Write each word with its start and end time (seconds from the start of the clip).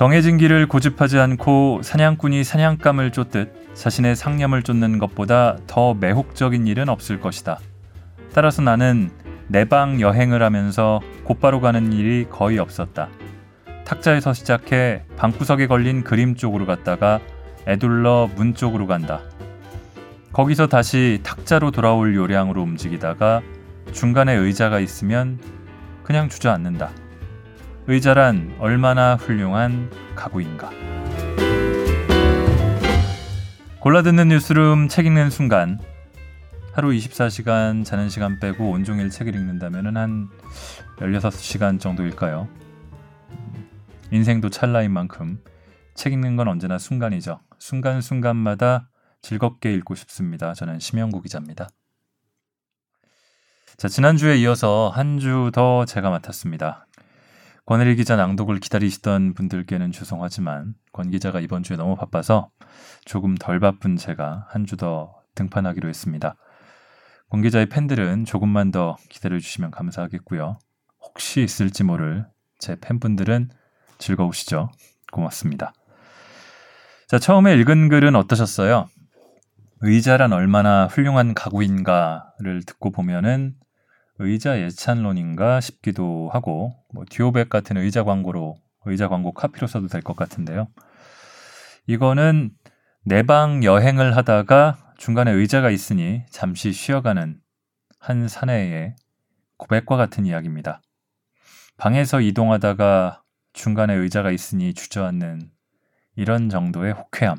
정해진 0.00 0.38
길을 0.38 0.66
고집하지 0.66 1.18
않고 1.18 1.80
사냥꾼이 1.82 2.42
사냥감을 2.42 3.12
쫓듯 3.12 3.74
자신의 3.74 4.16
상념을 4.16 4.62
쫓는 4.62 4.98
것보다 4.98 5.58
더 5.66 5.92
매혹적인 5.92 6.66
일은 6.66 6.88
없을 6.88 7.20
것이다. 7.20 7.58
따라서 8.32 8.62
나는 8.62 9.10
내방 9.48 10.00
여행을 10.00 10.42
하면서 10.42 11.02
곧바로 11.24 11.60
가는 11.60 11.92
일이 11.92 12.26
거의 12.30 12.58
없었다. 12.58 13.10
탁자에서 13.84 14.32
시작해 14.32 15.02
방구석에 15.18 15.66
걸린 15.66 16.02
그림 16.02 16.34
쪽으로 16.34 16.64
갔다가 16.64 17.20
애둘러 17.68 18.30
문 18.36 18.54
쪽으로 18.54 18.86
간다. 18.86 19.20
거기서 20.32 20.68
다시 20.68 21.20
탁자로 21.22 21.72
돌아올 21.72 22.16
요량으로 22.16 22.62
움직이다가 22.62 23.42
중간에 23.92 24.32
의자가 24.32 24.80
있으면 24.80 25.38
그냥 26.04 26.30
주저앉는다. 26.30 26.88
의자란 27.86 28.56
얼마나 28.58 29.16
훌륭한 29.16 29.90
가구인가. 30.14 30.70
골라듣는 33.80 34.28
뉴스룸 34.28 34.88
책 34.88 35.06
읽는 35.06 35.30
순간 35.30 35.78
하루 36.72 36.90
24시간 36.90 37.84
자는 37.84 38.08
시간 38.08 38.38
빼고 38.38 38.70
온종일 38.70 39.10
책을 39.10 39.34
읽는다면 39.34 39.96
한 39.96 40.28
16시간 40.98 41.80
정도일까요? 41.80 42.48
인생도 44.12 44.50
찰나인 44.50 44.92
만큼 44.92 45.38
책 45.94 46.12
읽는 46.12 46.36
건 46.36 46.48
언제나 46.48 46.78
순간이죠. 46.78 47.40
순간순간마다 47.58 48.88
즐겁게 49.22 49.72
읽고 49.74 49.94
싶습니다. 49.94 50.54
저는 50.54 50.78
심영구 50.78 51.22
기자입니다. 51.22 51.68
자, 53.76 53.88
지난주에 53.88 54.36
이어서 54.38 54.90
한 54.94 55.18
주 55.18 55.50
더 55.52 55.84
제가 55.86 56.10
맡았습니다. 56.10 56.86
권혜리 57.70 57.94
기자 57.94 58.16
낭독을 58.16 58.58
기다리시던 58.58 59.34
분들께는 59.34 59.92
죄송하지만 59.92 60.74
권 60.92 61.08
기자가 61.12 61.38
이번 61.38 61.62
주에 61.62 61.76
너무 61.76 61.94
바빠서 61.94 62.50
조금 63.04 63.36
덜 63.36 63.60
바쁜 63.60 63.94
제가 63.96 64.48
한 64.48 64.66
주 64.66 64.76
더 64.76 65.14
등판하기로 65.36 65.88
했습니다. 65.88 66.34
권 67.28 67.42
기자의 67.42 67.66
팬들은 67.66 68.24
조금만 68.24 68.72
더 68.72 68.96
기다려 69.08 69.38
주시면 69.38 69.70
감사하겠고요. 69.70 70.58
혹시 71.00 71.44
있을지 71.44 71.84
모를 71.84 72.26
제 72.58 72.74
팬분들은 72.80 73.50
즐거우시죠? 73.98 74.70
고맙습니다. 75.12 75.72
자, 77.06 77.20
처음에 77.20 77.54
읽은 77.54 77.88
글은 77.88 78.16
어떠셨어요? 78.16 78.88
의자란 79.82 80.32
얼마나 80.32 80.88
훌륭한 80.88 81.34
가구인가를 81.34 82.64
듣고 82.66 82.90
보면은 82.90 83.54
의자 84.20 84.60
예찬론인가 84.60 85.60
싶기도 85.60 86.28
하고 86.32 86.72
뭐 86.92 87.04
듀오백 87.08 87.48
같은 87.48 87.76
의자 87.76 88.04
광고로 88.04 88.56
의자 88.84 89.08
광고 89.08 89.32
카피로 89.32 89.66
써도 89.66 89.88
될 89.88 90.02
것 90.02 90.14
같은데요. 90.16 90.68
이거는 91.86 92.50
내방 93.04 93.64
여행을 93.64 94.16
하다가 94.16 94.94
중간에 94.98 95.30
의자가 95.32 95.70
있으니 95.70 96.22
잠시 96.30 96.72
쉬어가는 96.72 97.40
한 97.98 98.28
사내의 98.28 98.94
고백과 99.56 99.96
같은 99.96 100.26
이야기입니다. 100.26 100.82
방에서 101.78 102.20
이동하다가 102.20 103.22
중간에 103.54 103.94
의자가 103.94 104.30
있으니 104.30 104.74
주저앉는 104.74 105.50
이런 106.16 106.50
정도의 106.50 106.92
호쾌함. 106.92 107.38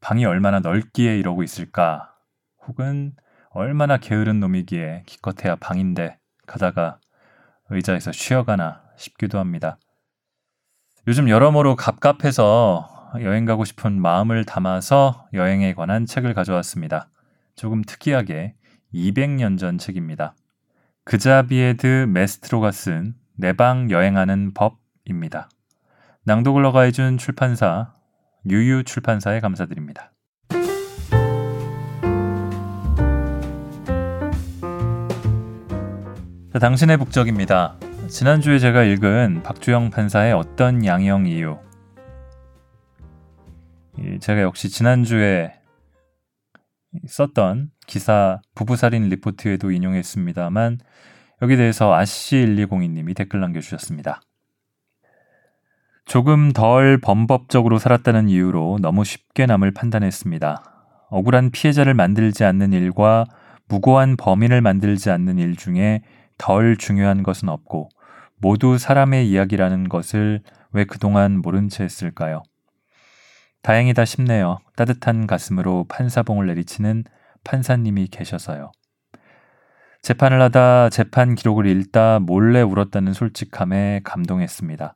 방이 0.00 0.24
얼마나 0.24 0.60
넓기에 0.60 1.18
이러고 1.18 1.42
있을까? 1.42 2.14
혹은 2.66 3.14
얼마나 3.50 3.96
게으른 3.96 4.38
놈이기에 4.40 5.02
기껏해야 5.06 5.56
방인데 5.56 6.18
가다가 6.46 6.98
의자에서 7.68 8.12
쉬어가나 8.12 8.82
싶기도 8.96 9.38
합니다. 9.38 9.78
요즘 11.08 11.28
여러모로 11.28 11.76
갑갑해서 11.76 13.14
여행 13.22 13.44
가고 13.44 13.64
싶은 13.64 14.00
마음을 14.00 14.44
담아서 14.44 15.28
여행에 15.32 15.74
관한 15.74 16.06
책을 16.06 16.32
가져왔습니다. 16.34 17.08
조금 17.56 17.82
특이하게 17.82 18.54
200년 18.94 19.58
전 19.58 19.78
책입니다. 19.78 20.34
그자비에드 21.04 22.06
메스트로가 22.08 22.70
쓴 22.70 23.14
내방 23.36 23.90
여행하는 23.90 24.52
법입니다. 24.54 25.48
낭독을 26.24 26.64
허가해준 26.66 27.18
출판사 27.18 27.94
유유 28.48 28.84
출판사에 28.84 29.40
감사드립니다. 29.40 30.12
당신의 36.58 36.96
북적입니다. 36.96 37.76
지난주에 38.08 38.58
제가 38.58 38.82
읽은 38.82 39.44
박주영 39.44 39.90
판사의 39.90 40.32
어떤 40.32 40.84
양형 40.84 41.26
이유. 41.26 41.58
제가 44.18 44.42
역시 44.42 44.68
지난주에 44.68 45.52
썼던 47.06 47.70
기사 47.86 48.40
부부살인 48.56 49.08
리포트에도 49.10 49.70
인용했습니다만 49.70 50.78
여기 51.42 51.56
대해서 51.56 51.92
아씨1202님이 51.92 53.14
댓글 53.14 53.38
남겨주셨습니다. 53.38 54.20
조금 56.04 56.52
덜 56.52 56.98
범법적으로 57.00 57.78
살았다는 57.78 58.28
이유로 58.28 58.80
너무 58.82 59.04
쉽게 59.04 59.46
남을 59.46 59.70
판단했습니다. 59.70 60.64
억울한 61.10 61.52
피해자를 61.52 61.94
만들지 61.94 62.42
않는 62.44 62.72
일과 62.72 63.24
무고한 63.68 64.16
범인을 64.16 64.62
만들지 64.62 65.10
않는 65.10 65.38
일 65.38 65.54
중에 65.54 66.02
덜 66.40 66.78
중요한 66.78 67.22
것은 67.22 67.50
없고 67.50 67.90
모두 68.38 68.78
사람의 68.78 69.28
이야기라는 69.28 69.90
것을 69.90 70.40
왜 70.72 70.84
그동안 70.84 71.38
모른 71.42 71.68
채 71.68 71.84
했을까요? 71.84 72.42
다행이다 73.62 74.06
싶네요. 74.06 74.58
따뜻한 74.74 75.26
가슴으로 75.26 75.84
판사봉을 75.90 76.46
내리치는 76.46 77.04
판사님이 77.44 78.08
계셔서요. 78.08 78.72
재판을 80.00 80.40
하다 80.40 80.88
재판 80.88 81.34
기록을 81.34 81.66
읽다 81.66 82.20
몰래 82.20 82.62
울었다는 82.62 83.12
솔직함에 83.12 84.00
감동했습니다. 84.02 84.94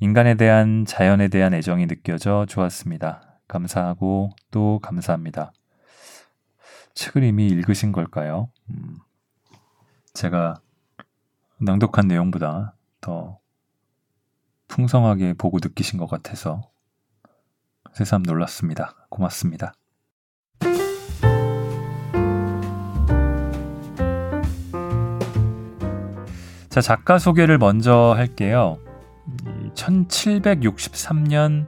인간에 0.00 0.34
대한 0.34 0.84
자연에 0.84 1.28
대한 1.28 1.54
애정이 1.54 1.86
느껴져 1.86 2.44
좋았습니다. 2.46 3.40
감사하고 3.48 4.30
또 4.50 4.78
감사합니다. 4.80 5.52
책을 6.94 7.24
이미 7.24 7.46
읽으신 7.46 7.92
걸까요? 7.92 8.50
음. 8.68 8.98
제가 10.14 10.60
낭독한 11.58 12.08
내용보다 12.08 12.74
더 13.00 13.38
풍성하게 14.68 15.34
보고 15.34 15.58
느끼신 15.62 15.98
것 15.98 16.06
같아서 16.06 16.70
새삼 17.92 18.22
놀랐습니다. 18.22 19.06
고맙습니다. 19.08 19.74
자, 26.68 26.80
작가 26.80 27.18
소개를 27.18 27.58
먼저 27.58 28.14
할게요. 28.16 28.78
1763년에 29.74 31.66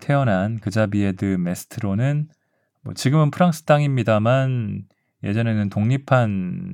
태어난 0.00 0.58
그자비에드 0.58 1.24
메스트로는 1.24 2.28
뭐 2.82 2.94
지금은 2.94 3.30
프랑스 3.30 3.62
땅입니다만 3.62 4.82
예전에는 5.24 5.68
독립한 5.68 6.72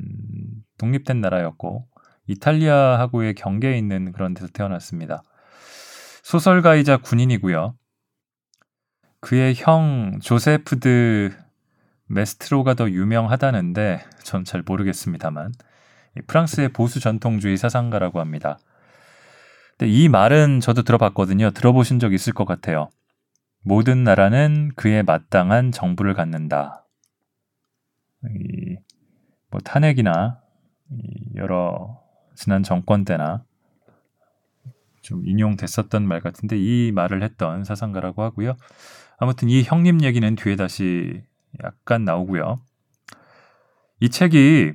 독립된 0.78 1.20
나라였고 1.20 1.86
이탈리아하고의 2.26 3.34
경계에 3.34 3.76
있는 3.78 4.12
그런 4.12 4.34
데서 4.34 4.48
태어났습니다. 4.48 5.22
소설가이자 6.22 6.98
군인이고요. 6.98 7.74
그의 9.20 9.54
형 9.56 10.18
조세프드 10.22 11.32
메스트로가 12.06 12.74
더 12.74 12.90
유명하다는데 12.90 14.04
전 14.22 14.44
잘 14.44 14.62
모르겠습니다만 14.66 15.52
프랑스의 16.26 16.68
보수 16.68 17.00
전통주의 17.00 17.56
사상가라고 17.56 18.20
합니다. 18.20 18.58
근데 19.76 19.90
이 19.90 20.08
말은 20.08 20.60
저도 20.60 20.82
들어봤거든요. 20.82 21.50
들어보신 21.50 21.98
적 21.98 22.12
있을 22.12 22.32
것 22.32 22.44
같아요. 22.44 22.88
모든 23.62 24.04
나라는 24.04 24.70
그에 24.76 25.02
마땅한 25.02 25.72
정부를 25.72 26.14
갖는다. 26.14 26.83
이, 28.30 28.76
뭐 29.50 29.60
탄핵이나 29.60 30.40
여러 31.36 32.00
지난 32.34 32.62
정권 32.62 33.04
때나 33.04 33.44
좀 35.02 35.26
인용됐었던 35.26 36.06
말 36.06 36.20
같은데 36.20 36.56
이 36.58 36.90
말을 36.92 37.22
했던 37.22 37.64
사상가라고 37.64 38.22
하고요. 38.22 38.56
아무튼 39.18 39.48
이 39.48 39.62
형님 39.62 40.02
얘기는 40.02 40.34
뒤에 40.34 40.56
다시 40.56 41.22
약간 41.62 42.04
나오고요. 42.04 42.60
이 44.00 44.08
책이 44.08 44.72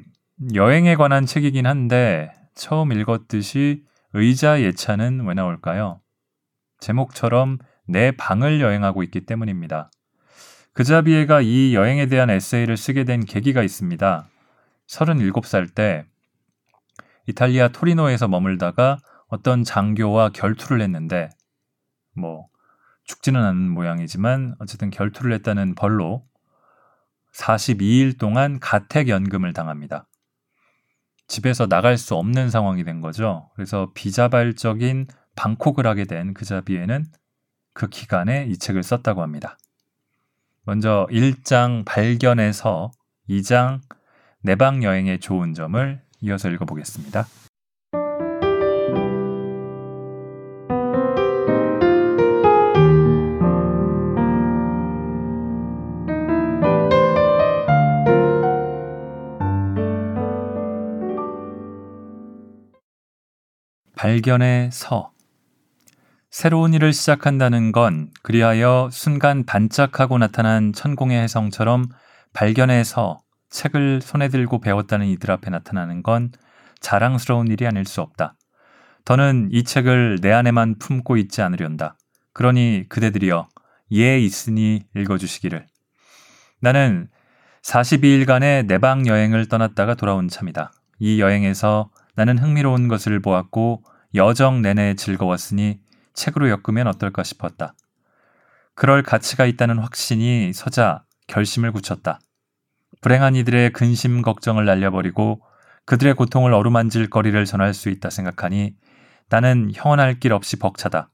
여행에 0.54 0.96
관한 0.96 1.26
책이긴 1.26 1.66
한데 1.66 2.32
처음 2.56 2.92
읽었듯이 2.92 3.84
의자 4.14 4.62
예찬은 4.62 5.26
왜 5.26 5.34
나올까요? 5.34 6.00
제목처럼 6.80 7.58
내 7.86 8.12
방을 8.12 8.62
여행하고 8.62 9.04
있기 9.04 9.26
때문입니다. 9.26 9.92
그자비에가 10.74 11.42
이 11.42 11.76
여행에 11.76 12.06
대한 12.06 12.30
에세이를 12.30 12.78
쓰게 12.78 13.04
된 13.04 13.26
계기가 13.26 13.64
있습니다. 13.64 14.30
37살 14.88 15.74
때 15.74 16.06
이탈리아 17.28 17.68
토리노에서 17.68 18.28
머물다가 18.28 18.98
어떤 19.28 19.64
장교와 19.64 20.30
결투를 20.30 20.82
했는데 20.82 21.30
뭐 22.16 22.48
죽지는 23.06 23.42
않은 23.42 23.70
모양이지만 23.70 24.56
어쨌든 24.60 24.90
결투를 24.90 25.34
했다는 25.34 25.76
벌로 25.76 26.26
42일 27.34 28.20
동안 28.20 28.60
가택연금을 28.60 29.54
당합니다. 29.54 30.08
집에서 31.28 31.68
나갈 31.68 31.98
수 31.98 32.16
없는 32.16 32.50
상황이 32.50 32.84
된 32.84 33.02
거죠. 33.02 33.50
그래서 33.56 33.92
비자발적인 33.94 35.08
방콕을 35.36 35.86
하게 35.86 36.06
된 36.06 36.34
그자비에는 36.34 37.06
그 37.74 37.88
기간에 37.88 38.46
이 38.48 38.58
책을 38.58 38.82
썼다고 38.82 39.22
합니다. 39.22 39.58
먼저 40.70 41.08
1장 41.10 41.84
발견에서 41.84 42.92
2장 43.28 43.80
내방 44.44 44.84
여행의 44.84 45.20
좋은 45.20 45.56
점을 45.56 46.00
이어서 46.22 46.48
읽어보겠습니다. 46.48 47.26
발견의 63.96 64.70
서 64.72 65.14
새로운 66.30 66.76
일을 66.76 66.94
시작한다는 66.94 67.72
건 67.72 68.12
그리하여 68.22 68.90
순간 68.92 69.46
반짝하고 69.46 70.20
나타난 70.20 70.74
천공의 70.74 71.24
혜성처럼 71.24 71.90
발견의 72.34 72.86
서 72.86 73.20
책을 73.50 74.02
손에 74.02 74.28
들고 74.28 74.60
배웠다는 74.60 75.08
이들 75.08 75.32
앞에 75.32 75.50
나타나는 75.50 76.04
건 76.04 76.32
자랑스러운 76.82 77.48
일이 77.48 77.66
아닐 77.66 77.84
수 77.86 78.02
없다. 78.02 78.36
더는 79.06 79.50
이 79.52 79.64
책을 79.64 80.20
내 80.22 80.32
안에만 80.32 80.78
품고 80.78 81.18
있지 81.18 81.42
않으련다. 81.42 81.98
그러니 82.34 82.86
그대들이여 82.90 83.50
예 83.94 84.20
있으니 84.20 84.84
읽어주시기를. 84.96 85.66
나는 86.62 87.10
42일간의 87.64 88.68
내방 88.68 89.08
여행을 89.08 89.48
떠났다가 89.48 89.96
돌아온 89.96 90.28
참이다. 90.28 90.72
이 91.00 91.20
여행에서 91.20 91.90
나는 92.16 92.38
흥미로운 92.38 92.88
것을 92.88 93.20
보았고 93.20 93.84
여정 94.14 94.62
내내 94.62 94.94
즐거웠으니 94.94 95.80
책으로 96.14 96.50
엮으면 96.50 96.88
어떨까 96.88 97.24
싶었다. 97.24 97.74
그럴 98.76 99.04
가치가 99.04 99.46
있다는 99.46 99.80
확신이 99.80 100.54
서자 100.54 101.04
결심을 101.28 101.72
굳혔다. 101.72 102.20
불행한 103.02 103.36
이들의 103.36 103.72
근심 103.74 104.22
걱정을 104.22 104.66
날려버리고 104.66 105.42
그들의 105.86 106.14
고통을 106.16 106.54
어루만질 106.54 107.10
거리를 107.10 107.44
전할 107.46 107.74
수 107.74 107.90
있다 107.90 108.10
생각하니 108.10 108.76
나는 109.30 109.72
형언할 109.74 110.20
길 110.20 110.34
없이 110.34 110.58
벅차다. 110.58 111.10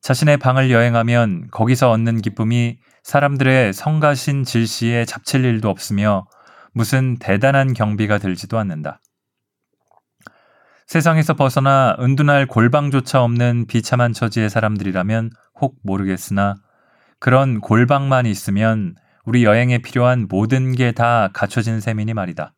자신의 0.00 0.36
방을 0.36 0.70
여행하면 0.70 1.48
거기서 1.50 1.90
얻는 1.90 2.22
기쁨이 2.22 2.78
사람들의 3.02 3.72
성가신 3.72 4.44
질시에 4.44 5.04
잡칠 5.04 5.44
일도 5.44 5.68
없으며 5.68 6.26
무슨 6.72 7.18
대단한 7.18 7.72
경비가 7.72 8.18
들지도 8.18 8.58
않는다. 8.58 9.00
세상에서 10.86 11.34
벗어나 11.34 11.96
은둔할 11.98 12.46
골방조차 12.46 13.22
없는 13.22 13.66
비참한 13.66 14.12
처지의 14.12 14.48
사람들이라면 14.48 15.30
혹 15.60 15.76
모르겠으나 15.82 16.54
그런 17.18 17.60
골방만 17.60 18.26
있으면 18.26 18.94
우리 19.24 19.44
여행에 19.44 19.78
필요한 19.78 20.26
모든 20.28 20.72
게 20.72 20.92
다 20.92 21.28
갖춰진 21.32 21.80
셈이니 21.80 22.14
말이다. 22.14 22.52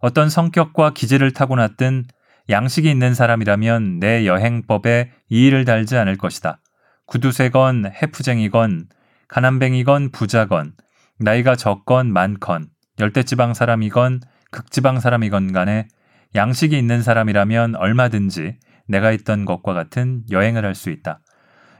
어떤 0.00 0.30
성격과 0.30 0.94
기질을 0.94 1.32
타고났든 1.32 2.04
양식이 2.48 2.90
있는 2.90 3.12
사람이라면 3.14 3.98
내 3.98 4.24
여행법에 4.24 5.12
이의를 5.28 5.64
달지 5.66 5.96
않을 5.98 6.16
것이다. 6.16 6.60
구두쇠건 7.06 7.92
해프쟁이건 8.02 8.86
가난뱅이건 9.28 10.10
부자건 10.10 10.72
나이가 11.18 11.54
적건 11.54 12.12
많건 12.12 12.68
열대지방 12.98 13.52
사람이건 13.52 14.20
극지방 14.50 15.00
사람이건 15.00 15.52
간에 15.52 15.88
양식이 16.36 16.78
있는 16.78 17.02
사람이라면 17.02 17.74
얼마든지 17.76 18.58
내가 18.86 19.10
있던 19.12 19.44
것과 19.44 19.72
같은 19.74 20.22
여행을 20.30 20.64
할 20.64 20.74
수 20.74 20.90
있다. 20.90 21.20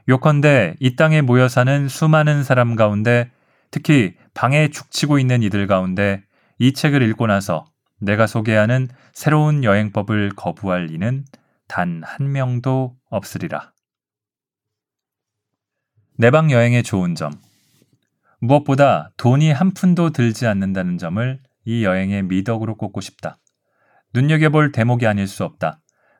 요컨대 0.08 0.76
이 0.81 0.97
땅에 0.97 1.20
모여 1.20 1.49
사는 1.49 1.88
수많은 1.88 2.43
사람 2.44 2.75
가운데 2.76 3.31
특히 3.70 4.14
방에 4.35 4.69
죽치고 4.69 5.19
있는 5.19 5.43
이들 5.43 5.67
가운데 5.67 6.23
이 6.58 6.73
책을 6.73 7.03
읽고 7.03 7.26
나서 7.26 7.67
내가 8.00 8.26
소개하는 8.26 8.88
새로운 9.12 9.64
여행법을 9.64 10.31
거부할 10.37 10.91
이는 10.91 11.25
단 11.69 12.02
한 12.05 12.32
명도 12.32 12.97
없으리라. 13.11 13.73
내방 16.19 16.50
여행의 16.50 16.82
좋은 16.82 17.14
점. 17.14 17.32
무엇보다 18.41 19.11
돈이 19.17 19.50
한 19.50 19.73
푼도 19.73 20.11
들지 20.11 20.47
않는다는 20.47 20.99
점을 20.99 21.41
이 21.64 21.85
여행의 21.85 22.23
미덕으로 22.25 22.76
꼽고 22.76 23.00
싶다. 23.00 23.38
눈여겨볼 24.17 24.73
대목이 24.73 25.07
아닐 25.07 25.29
수 25.29 25.45
없다. 25.45 25.79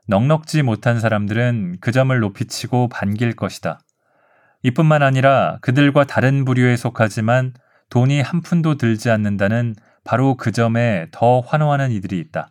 넉넉지 0.09 0.63
못한 0.63 1.01
사람들은 1.01 1.79
그 1.81 1.93
점을 1.93 2.17
높이치고 2.19 2.91
반길 2.91 3.35
것이다. 3.35 3.81
이뿐만 4.63 5.03
아니라 5.03 5.57
그들과 5.63 6.05
다른 6.05 6.45
부류에 6.45 6.77
속하지만 6.77 7.55
돈이 7.89 8.21
한 8.21 8.43
푼도 8.43 8.77
들지 8.77 9.09
않는다는 9.09 9.75
바로 10.05 10.37
그 10.37 10.53
점에 10.53 11.07
더 11.11 11.41
환호하는 11.41 11.91
이들이 11.91 12.19
있다. 12.19 12.51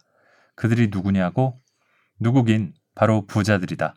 그들이 0.56 0.90
누구냐고? 0.92 1.60
누구긴 2.20 2.74
바로 2.96 3.28
부자들이다. 3.28 3.94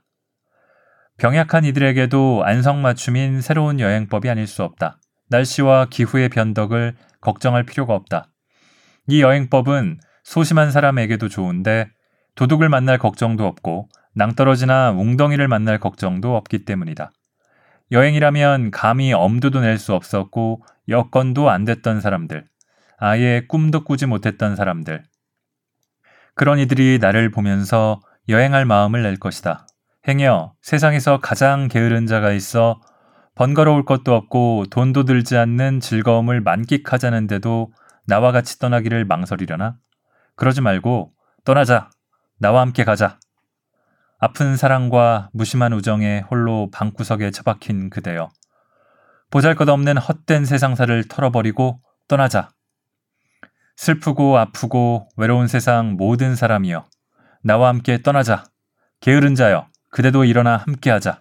병약한 1.16 1.64
이들에게도 1.64 2.42
안성맞춤인 2.44 3.40
새로운 3.40 3.80
여행법이 3.80 4.28
아닐 4.28 4.46
수 4.46 4.64
없다. 4.64 5.00
날씨와 5.30 5.86
기후의 5.86 6.28
변덕을 6.28 6.94
걱정할 7.22 7.62
필요가 7.62 7.94
없다. 7.94 8.28
이 9.06 9.22
여행법은 9.22 10.00
소심한 10.28 10.70
사람에게도 10.70 11.30
좋은데 11.30 11.88
도둑을 12.34 12.68
만날 12.68 12.98
걱정도 12.98 13.46
없고 13.46 13.88
낭떠러지나 14.14 14.90
웅덩이를 14.90 15.48
만날 15.48 15.78
걱정도 15.78 16.36
없기 16.36 16.66
때문이다. 16.66 17.12
여행이라면 17.92 18.70
감히 18.70 19.14
엄두도 19.14 19.60
낼 19.60 19.78
수 19.78 19.94
없었고 19.94 20.62
여건도 20.86 21.48
안 21.48 21.64
됐던 21.64 22.02
사람들, 22.02 22.44
아예 22.98 23.46
꿈도 23.48 23.84
꾸지 23.84 24.04
못했던 24.04 24.54
사람들. 24.54 25.02
그런 26.34 26.58
이들이 26.58 26.98
나를 27.00 27.30
보면서 27.30 28.02
여행할 28.28 28.66
마음을 28.66 29.02
낼 29.02 29.16
것이다. 29.16 29.66
행여 30.06 30.52
세상에서 30.60 31.20
가장 31.20 31.68
게으른 31.68 32.06
자가 32.06 32.32
있어 32.32 32.82
번거로울 33.34 33.86
것도 33.86 34.14
없고 34.14 34.66
돈도 34.68 35.06
들지 35.06 35.38
않는 35.38 35.80
즐거움을 35.80 36.42
만끽하자는데도 36.42 37.72
나와 38.06 38.30
같이 38.30 38.58
떠나기를 38.58 39.06
망설이려나? 39.06 39.78
그러지 40.38 40.60
말고 40.60 41.12
떠나자. 41.44 41.90
나와 42.38 42.60
함께 42.60 42.84
가자. 42.84 43.18
아픈 44.20 44.56
사랑과 44.56 45.30
무심한 45.32 45.72
우정에 45.72 46.20
홀로 46.30 46.70
방구석에 46.70 47.32
처박힌 47.32 47.90
그대여. 47.90 48.28
보잘 49.30 49.56
것 49.56 49.68
없는 49.68 49.98
헛된 49.98 50.44
세상사를 50.44 51.08
털어버리고 51.08 51.80
떠나자. 52.06 52.50
슬프고 53.76 54.38
아프고 54.38 55.08
외로운 55.16 55.48
세상 55.48 55.96
모든 55.96 56.36
사람이여. 56.36 56.86
나와 57.42 57.68
함께 57.68 58.00
떠나자. 58.00 58.44
게으른 59.00 59.34
자여. 59.34 59.66
그대도 59.90 60.24
일어나 60.24 60.56
함께하자. 60.56 61.18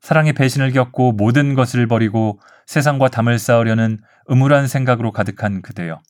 사랑의 0.00 0.32
배신을 0.34 0.70
겪고 0.70 1.10
모든 1.10 1.54
것을 1.54 1.88
버리고 1.88 2.40
세상과 2.66 3.08
담을 3.08 3.40
쌓으려는 3.40 3.98
음울한 4.30 4.68
생각으로 4.68 5.10
가득한 5.10 5.60
그대여. 5.62 6.00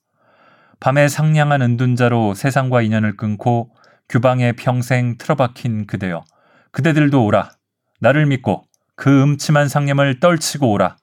밤에 0.82 1.06
상냥한 1.06 1.62
은둔자로 1.62 2.34
세상과 2.34 2.82
인연을 2.82 3.16
끊고 3.16 3.70
규방에 4.08 4.50
평생 4.50 5.16
틀어박힌 5.16 5.86
그대여. 5.86 6.24
그대들도 6.72 7.24
오라. 7.24 7.52
나를 8.00 8.26
믿고 8.26 8.64
그 8.96 9.22
음침한 9.22 9.68
상념을 9.68 10.18
떨치고 10.18 10.72
오라. 10.72 10.96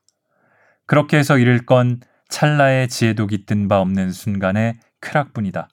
그렇게 0.85 1.15
해서 1.17 1.37
이를 1.37 1.65
건 1.65 2.01
찰나의 2.27 2.89
지혜도 2.89 3.27
깃든 3.27 3.69
바 3.69 3.79
없는 3.79 4.11
순간의 4.11 4.81
쾌락뿐이다. 5.01 5.69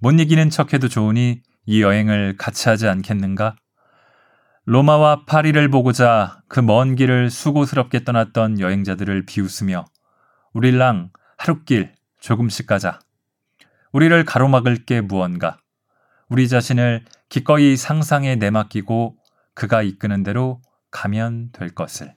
못 0.00 0.10
이기는 0.18 0.50
척해도 0.50 0.88
좋으니 0.88 1.42
이 1.66 1.80
여행을 1.80 2.34
같이 2.36 2.68
하지 2.68 2.88
않겠는가? 2.88 3.54
로마와 4.64 5.26
파리를 5.26 5.70
보고자 5.70 6.40
그 6.48 6.58
먼 6.58 6.96
길을 6.96 7.30
수고스럽게 7.30 8.02
떠났던 8.02 8.58
여행자들을 8.58 9.26
비웃으며 9.26 9.84
우릴랑 10.54 11.10
하룻길 11.38 11.94
조금씩 12.24 12.66
가자. 12.66 13.00
우리를 13.92 14.24
가로막을 14.24 14.86
게 14.86 15.02
무언가. 15.02 15.58
우리 16.30 16.48
자신을 16.48 17.04
기꺼이 17.28 17.76
상상에 17.76 18.36
내맡기고 18.36 19.18
그가 19.52 19.82
이끄는 19.82 20.22
대로 20.22 20.62
가면 20.90 21.50
될 21.52 21.74
것을. 21.74 22.14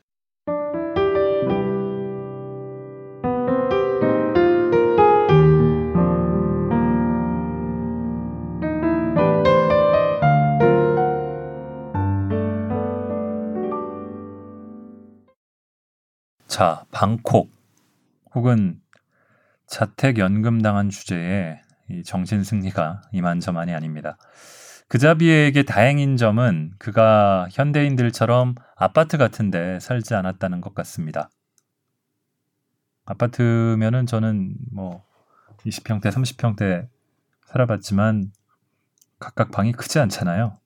자, 16.47 16.85
방콕 16.91 17.51
혹은 18.33 18.79
자택연금 19.67 20.61
당한 20.61 20.89
주제에 20.89 21.59
이 21.89 22.03
정신 22.03 22.43
승리가 22.43 23.01
이만저만이 23.11 23.73
아닙니다. 23.73 24.17
그자비에게 24.87 25.63
다행인 25.63 26.15
점은 26.15 26.71
그가 26.77 27.47
현대인들처럼 27.51 28.55
아파트 28.75 29.17
같은데 29.17 29.79
살지 29.79 30.15
않았다는 30.15 30.61
것 30.61 30.73
같습니다. 30.75 31.29
아파트면은 33.05 34.05
저는 34.05 34.55
뭐 34.71 35.03
20평대, 35.65 36.11
30평대 36.11 36.87
살아봤지만 37.45 38.31
각각 39.19 39.51
방이 39.51 39.71
크지 39.71 39.99
않잖아요. 39.99 40.57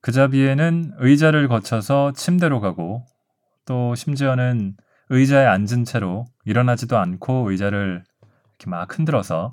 그자비에는 0.00 0.94
의자를 0.98 1.48
거쳐서 1.48 2.12
침대로 2.12 2.60
가고 2.60 3.06
또 3.64 3.94
심지어는 3.94 4.76
의자에 5.10 5.46
앉은 5.46 5.84
채로 5.84 6.26
일어나지도 6.44 6.96
않고 6.96 7.50
의자를 7.50 8.04
이렇게 8.50 8.70
막 8.70 8.96
흔들어서 8.96 9.50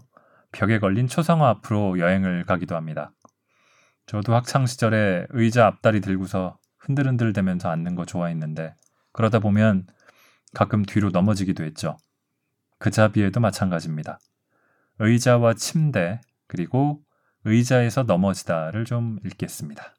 벽에 0.51 0.79
걸린 0.79 1.07
초상화 1.07 1.47
앞으로 1.49 1.99
여행을 1.99 2.45
가기도 2.45 2.75
합니다. 2.75 3.11
저도 4.05 4.35
학창 4.35 4.65
시절에 4.65 5.27
의자 5.29 5.67
앞다리 5.67 6.01
들고서 6.01 6.57
흔들흔들 6.79 7.33
대면서 7.33 7.69
앉는 7.69 7.95
거 7.95 8.05
좋아했는데 8.05 8.75
그러다 9.13 9.39
보면 9.39 9.87
가끔 10.53 10.83
뒤로 10.83 11.09
넘어지기도 11.09 11.63
했죠. 11.63 11.97
그 12.77 12.89
자비에도 12.89 13.39
마찬가지입니다. 13.39 14.19
의자와 14.99 15.53
침대 15.53 16.21
그리고 16.47 17.01
의자에서 17.45 18.03
넘어지다를 18.03 18.85
좀 18.85 19.19
읽겠습니다. 19.25 19.93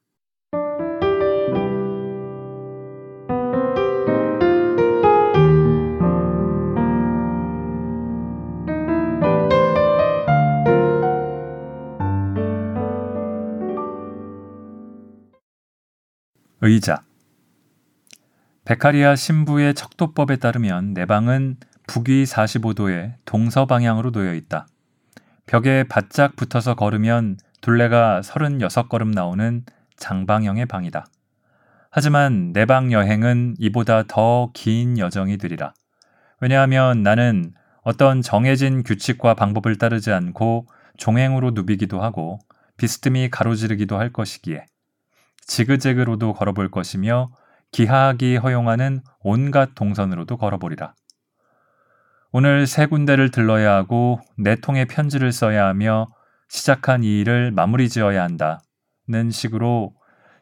의자 16.64 17.02
베카리아 18.64 19.16
신부의 19.16 19.74
척도법에 19.74 20.36
따르면 20.36 20.94
내 20.94 21.06
방은 21.06 21.56
북위 21.88 22.22
45도의 22.22 23.14
동서 23.24 23.66
방향으로 23.66 24.12
놓여 24.12 24.32
있다. 24.32 24.68
벽에 25.46 25.82
바짝 25.82 26.36
붙어서 26.36 26.76
걸으면 26.76 27.36
둘레가 27.62 28.20
36걸음 28.20 29.12
나오는 29.12 29.64
장방형의 29.96 30.66
방이다. 30.66 31.04
하지만 31.90 32.52
내방 32.52 32.92
여행은 32.92 33.56
이보다 33.58 34.04
더 34.04 34.52
긴 34.54 34.98
여정이 34.98 35.38
되리라. 35.38 35.74
왜냐하면 36.40 37.02
나는 37.02 37.54
어떤 37.82 38.22
정해진 38.22 38.84
규칙과 38.84 39.34
방법을 39.34 39.78
따르지 39.78 40.12
않고 40.12 40.68
종행으로 40.96 41.50
누비기도 41.50 42.00
하고 42.00 42.38
비스듬히 42.76 43.30
가로지르기도 43.30 43.98
할 43.98 44.12
것이기에 44.12 44.66
지그재그로도 45.46 46.32
걸어볼 46.34 46.70
것이며 46.70 47.30
기하학이 47.72 48.36
허용하는 48.36 49.00
온갖 49.20 49.74
동선으로도 49.74 50.36
걸어보리라. 50.36 50.94
오늘 52.32 52.66
세 52.66 52.86
군데를 52.86 53.30
들러야 53.30 53.74
하고 53.74 54.20
네 54.38 54.56
통의 54.56 54.86
편지를 54.86 55.32
써야 55.32 55.66
하며 55.66 56.06
시작한 56.48 57.04
이 57.04 57.20
일을 57.20 57.50
마무리 57.50 57.88
지어야 57.88 58.22
한다는 58.22 59.30
식으로 59.30 59.94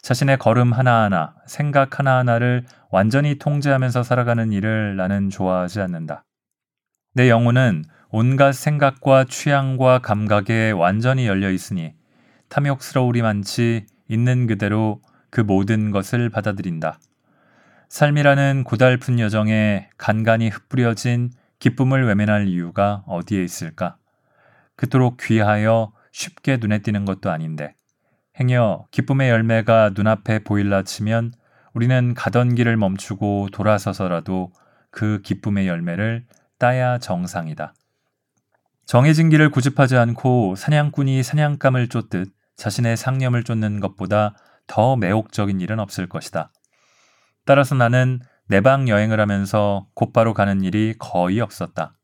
자신의 0.02 0.38
걸음 0.38 0.73
하나하나, 0.73 1.35
생각 1.47 1.99
하나하나를 1.99 2.64
완전히 2.90 3.38
통제하면서 3.38 4.02
살아가는 4.02 4.50
일을 4.52 4.97
나는 4.97 5.30
좋아하지 5.30 5.80
않는다. 5.80 6.25
내 7.14 7.28
영혼은 7.28 7.85
온갖 8.09 8.52
생각과 8.52 9.25
취향과 9.25 9.99
감각에 10.00 10.71
완전히 10.71 11.26
열려 11.26 11.50
있으니 11.50 11.92
탐욕스러우리만치 12.49 13.87
있는 14.10 14.48
그대로 14.48 15.00
그 15.30 15.40
모든 15.40 15.92
것을 15.92 16.30
받아들인다. 16.30 16.98
삶이라는 17.88 18.64
고달픈 18.64 19.20
여정에 19.20 19.88
간간히 19.96 20.48
흩뿌려진 20.48 21.30
기쁨을 21.60 22.06
외면할 22.06 22.48
이유가 22.48 23.04
어디에 23.06 23.44
있을까? 23.44 23.96
그토록 24.74 25.18
귀하여 25.20 25.92
쉽게 26.10 26.56
눈에 26.56 26.80
띄는 26.80 27.04
것도 27.04 27.30
아닌데. 27.30 27.74
행여 28.40 28.86
기쁨의 28.90 29.30
열매가 29.30 29.92
눈앞에 29.94 30.40
보일라 30.40 30.82
치면 30.82 31.32
우리는 31.72 32.14
가던 32.14 32.56
길을 32.56 32.76
멈추고 32.76 33.50
돌아서서라도 33.52 34.50
그 34.90 35.20
기쁨의 35.22 35.68
열매를 35.68 36.24
따야 36.58 36.98
정상이다. 36.98 37.74
정해진 38.86 39.28
길을 39.28 39.50
고집하지 39.50 39.96
않고 39.96 40.56
사냥꾼이 40.56 41.22
사냥감을 41.22 41.88
쫓듯 41.88 42.32
자신의 42.60 42.98
상념을 42.98 43.42
쫓는 43.42 43.80
것보다 43.80 44.34
더 44.66 44.94
매혹적인 44.94 45.62
일은 45.62 45.80
없을 45.80 46.06
것이다. 46.10 46.52
따라서 47.46 47.74
나는 47.74 48.20
내방 48.48 48.86
여행을 48.86 49.18
하면서 49.18 49.86
곧바로 49.94 50.34
가는 50.34 50.62
일이 50.62 50.94
거의 50.98 51.40
없었다. 51.40 51.96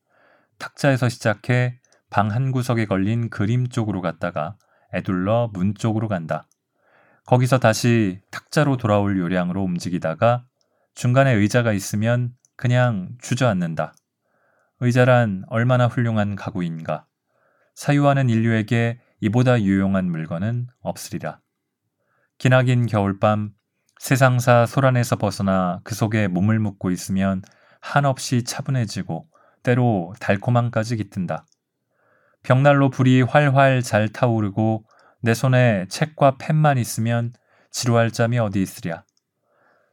탁자에서 0.58 1.10
시작해 1.10 1.78
방 2.08 2.30
한 2.30 2.52
구석에 2.52 2.86
걸린 2.86 3.28
그림 3.28 3.68
쪽으로 3.68 4.00
갔다가 4.00 4.56
애둘러 4.94 5.50
문 5.52 5.74
쪽으로 5.74 6.08
간다. 6.08 6.48
거기서 7.26 7.58
다시 7.58 8.22
탁자로 8.30 8.78
돌아올 8.78 9.18
요량으로 9.18 9.62
움직이다가 9.62 10.46
중간에 10.94 11.34
의자가 11.34 11.74
있으면 11.74 12.32
그냥 12.56 13.10
주저앉는다. 13.20 13.92
의자란 14.80 15.44
얼마나 15.48 15.86
훌륭한 15.86 16.34
가구인가. 16.34 17.04
사유하는 17.74 18.30
인류에게 18.30 19.00
이보다 19.20 19.60
유용한 19.62 20.10
물건은 20.10 20.68
없으리라. 20.80 21.40
기나긴 22.38 22.86
겨울밤 22.86 23.52
세상사 23.98 24.66
소란에서 24.66 25.16
벗어나 25.16 25.80
그 25.84 25.94
속에 25.94 26.28
몸을 26.28 26.58
묻고 26.58 26.90
있으면 26.90 27.42
한없이 27.80 28.44
차분해지고 28.44 29.26
때로 29.62 30.14
달콤함까지 30.20 30.96
깃든다. 30.96 31.46
벽난로 32.42 32.90
불이 32.90 33.22
활활 33.22 33.82
잘 33.82 34.08
타오르고 34.08 34.84
내 35.22 35.34
손에 35.34 35.86
책과 35.88 36.36
펜만 36.38 36.78
있으면 36.78 37.32
지루할 37.70 38.10
잠이 38.10 38.38
어디 38.38 38.62
있으랴. 38.62 39.04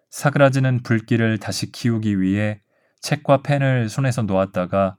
사그라지는 0.09 0.83
불길을 0.83 1.39
다시 1.39 1.71
키우기 1.71 2.21
위해 2.21 2.61
책과 3.01 3.41
펜을 3.41 3.89
손에서 3.89 4.21
놓았다가 4.21 4.97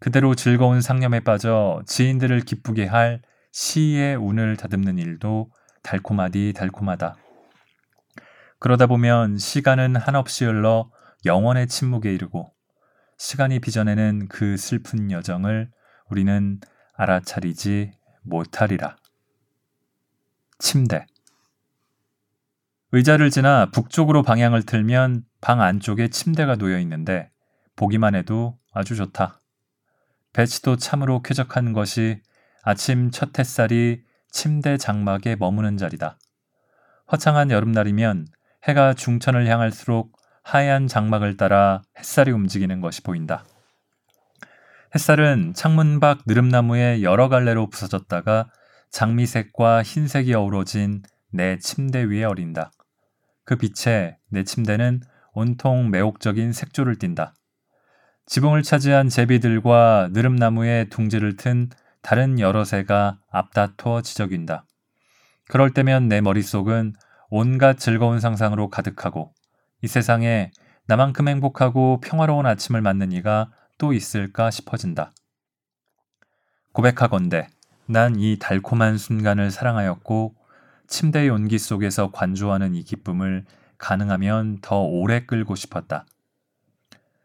그대로 0.00 0.34
즐거운 0.34 0.80
상념에 0.80 1.20
빠져 1.20 1.80
지인들을 1.86 2.40
기쁘게 2.40 2.86
할 2.86 3.22
시의 3.52 4.16
운을 4.16 4.56
다듬는 4.56 4.98
일도 4.98 5.50
달콤하디 5.82 6.54
달콤하다. 6.56 7.16
그러다 8.58 8.86
보면 8.86 9.38
시간은 9.38 9.96
한없이 9.96 10.44
흘러 10.44 10.90
영원의 11.24 11.68
침묵에 11.68 12.12
이르고 12.12 12.52
시간이 13.18 13.60
빚어내는 13.60 14.28
그 14.28 14.56
슬픈 14.56 15.10
여정을 15.10 15.70
우리는 16.08 16.60
알아차리지 16.94 17.92
못하리라. 18.22 18.96
침대 20.58 21.06
의자를 22.92 23.30
지나 23.30 23.70
북쪽으로 23.70 24.22
방향을 24.22 24.62
틀면 24.64 25.24
방 25.40 25.60
안쪽에 25.60 26.08
침대가 26.08 26.56
놓여 26.56 26.78
있는데 26.80 27.30
보기만 27.76 28.14
해도 28.14 28.58
아주 28.72 28.96
좋다. 28.96 29.40
배치도 30.32 30.76
참으로 30.76 31.20
쾌적한 31.22 31.72
것이 31.72 32.20
아침 32.62 33.10
첫 33.10 33.38
햇살이 33.38 34.02
침대 34.30 34.76
장막에 34.76 35.34
머무는 35.36 35.76
자리다. 35.76 36.18
화창한 37.06 37.50
여름날이면 37.50 38.28
해가 38.64 38.94
중천을 38.94 39.48
향할수록 39.48 40.16
하얀 40.44 40.86
장막을 40.86 41.36
따라 41.36 41.82
햇살이 41.98 42.30
움직이는 42.30 42.80
것이 42.80 43.02
보인다. 43.02 43.44
햇살은 44.94 45.54
창문 45.54 45.98
밖 45.98 46.20
느릅나무에 46.26 47.02
여러 47.02 47.28
갈래로 47.28 47.68
부서졌다가 47.68 48.50
장미색과 48.90 49.82
흰색이 49.82 50.32
어우러진 50.34 51.02
내 51.32 51.58
침대 51.58 52.04
위에 52.04 52.24
어린다. 52.24 52.70
그 53.44 53.56
빛에 53.56 54.18
내 54.30 54.44
침대는 54.44 55.00
온통 55.32 55.90
매혹적인 55.90 56.52
색조를 56.52 56.96
띈다. 56.96 57.34
지붕을 58.26 58.62
차지한 58.62 59.08
제비들과 59.08 60.10
느릅나무에 60.12 60.84
둥지를 60.90 61.36
튼 61.36 61.70
다른 62.02 62.38
여러 62.38 62.64
새가 62.64 63.18
앞다퉈 63.30 64.02
지저귄다. 64.02 64.66
그럴 65.48 65.72
때면 65.72 66.08
내 66.08 66.20
머릿속은 66.20 66.94
온갖 67.30 67.78
즐거운 67.78 68.20
상상으로 68.20 68.68
가득하고 68.68 69.32
이 69.82 69.86
세상에 69.86 70.50
나만큼 70.86 71.28
행복하고 71.28 72.00
평화로운 72.00 72.46
아침을 72.46 72.82
맞는 72.82 73.12
이가 73.12 73.50
또 73.78 73.92
있을까 73.92 74.50
싶어진다. 74.50 75.12
고백하건대 76.72 77.48
난 77.86 78.16
이 78.16 78.38
달콤한 78.38 78.98
순간을 78.98 79.50
사랑하였고 79.50 80.34
침대의 80.86 81.30
온기 81.30 81.58
속에서 81.58 82.10
관조하는 82.10 82.74
이 82.74 82.84
기쁨을 82.84 83.44
가능하면 83.78 84.60
더 84.60 84.80
오래 84.80 85.24
끌고 85.26 85.54
싶었다. 85.56 86.06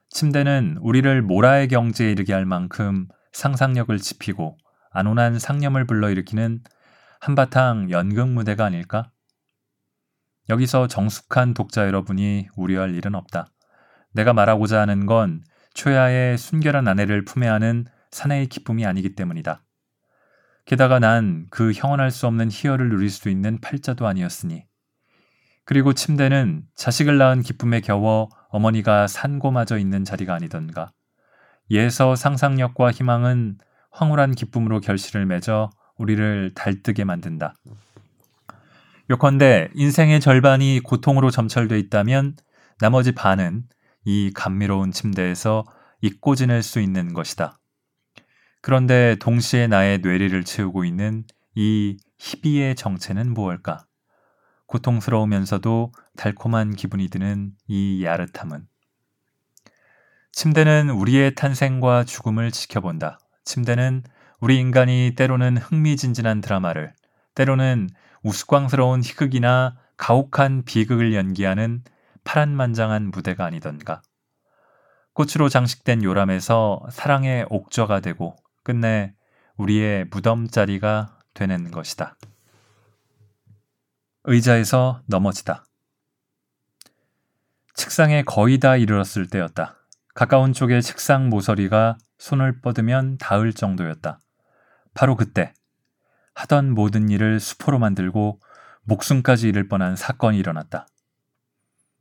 침대는 0.10 0.78
우리를 0.82 1.22
모라의 1.22 1.68
경지에 1.68 2.12
이르게 2.12 2.34
할 2.34 2.46
만큼 2.46 3.08
상상력을 3.34 3.98
지피고 4.00 4.58
안온한 4.98 5.38
상념을 5.38 5.86
불러일으키는 5.86 6.62
한바탕 7.20 7.92
연극 7.92 8.30
무대가 8.30 8.66
아닐까? 8.66 9.12
여기서 10.50 10.88
정숙한 10.88 11.54
독자 11.54 11.86
여러분이 11.86 12.48
우려할 12.56 12.96
일은 12.96 13.14
없다. 13.14 13.48
내가 14.14 14.34
말하고자 14.34 14.82
하는 14.82 15.06
건 15.06 15.44
초야의 15.76 16.40
순결한 16.40 16.88
아내를 16.88 17.26
품에 17.26 17.48
안은 17.48 17.86
사내의 18.10 18.48
기쁨이 18.48 18.86
아니기 18.86 19.14
때문이다. 19.14 19.64
게다가 20.66 20.98
난 21.00 21.48
그 21.52 21.72
형언할 21.74 22.10
수 22.10 22.26
없는 22.26 22.50
희열을 22.52 22.90
누릴 22.90 23.12
수 23.12 23.30
있는 23.30 23.62
팔자도 23.62 24.08
아니었으니. 24.08 24.66
그리고 25.64 25.94
침대는 25.94 26.64
자식을 26.76 27.20
낳은 27.20 27.44
기쁨에 27.44 27.82
겨워 27.82 28.30
어머니가 28.50 29.06
산고마저 29.06 29.78
있는 29.78 30.04
자리가 30.04 30.34
아니던가. 30.34 30.92
예서 31.70 32.16
상상력과 32.16 32.92
희망은 32.92 33.60
황홀한 33.98 34.36
기쁨으로 34.36 34.80
결실을 34.80 35.26
맺어 35.26 35.72
우리를 35.98 36.52
달뜨게 36.54 37.04
만든다. 37.04 37.56
요컨대 39.10 39.70
인생의 39.74 40.20
절반이 40.20 40.82
고통으로 40.84 41.32
점철돼 41.32 41.80
있다면 41.80 42.36
나머지 42.80 43.14
반은 43.14 43.64
이 44.06 44.32
감미로운 44.36 44.92
침대에서 44.92 45.66
잊고 46.02 46.36
지낼 46.36 46.62
수 46.62 46.80
있는 46.80 47.14
것이다. 47.14 47.58
그런데 48.62 49.16
동시에 49.20 49.66
나의 49.66 50.00
뇌리를 50.00 50.44
채우고 50.44 50.86
있는 50.86 51.24
이 51.56 51.98
희비의 52.20 52.76
정체는 52.76 53.34
무엇일까? 53.34 53.86
고통스러우면서도 54.68 55.92
달콤한 56.18 56.76
기분이 56.76 57.08
드는 57.10 57.52
이 57.68 58.04
야릇함은 58.04 58.68
침대는 60.34 60.92
우리의 60.92 61.34
탄생과 61.34 62.04
죽음을 62.04 62.52
지켜본다. 62.52 63.18
침대는 63.48 64.04
우리 64.40 64.60
인간이 64.60 65.14
때로는 65.16 65.58
흥미진진한 65.58 66.42
드라마를, 66.42 66.94
때로는 67.34 67.90
우스꽝스러운 68.22 69.02
희극이나 69.02 69.78
가혹한 69.96 70.64
비극을 70.66 71.16
연기하는 71.16 71.84
파란만장한 72.24 73.10
무대가 73.10 73.46
아니던가. 73.46 74.02
꽃으로 75.14 75.50
장식된 75.50 76.04
요람에서 76.04 76.86
사랑의 76.92 77.48
옥저가 77.50 78.02
되고 78.02 78.36
끝내 78.64 79.16
우리의 79.56 80.06
무덤자리가 80.12 81.18
되는 81.34 81.72
것이다. 81.72 82.16
의자에서 84.26 85.02
넘어지다. 85.08 85.64
책상에 87.74 88.24
거의 88.24 88.60
다 88.60 88.76
이르렀을 88.76 89.28
때였다. 89.28 89.78
가까운 90.14 90.54
쪽의 90.54 90.82
책상 90.84 91.30
모서리가 91.30 91.98
손을 92.18 92.62
뻗으면 92.62 93.18
닿을 93.18 93.54
정도였다. 93.54 94.20
바로 94.94 95.16
그때 95.16 95.54
하던 96.34 96.74
모든 96.74 97.10
일을 97.10 97.40
수포로 97.40 97.80
만들고 97.80 98.40
목숨까지 98.84 99.50
잃을 99.50 99.68
뻔한 99.68 99.96
사건이 99.96 100.38
일어났다. 100.38 100.88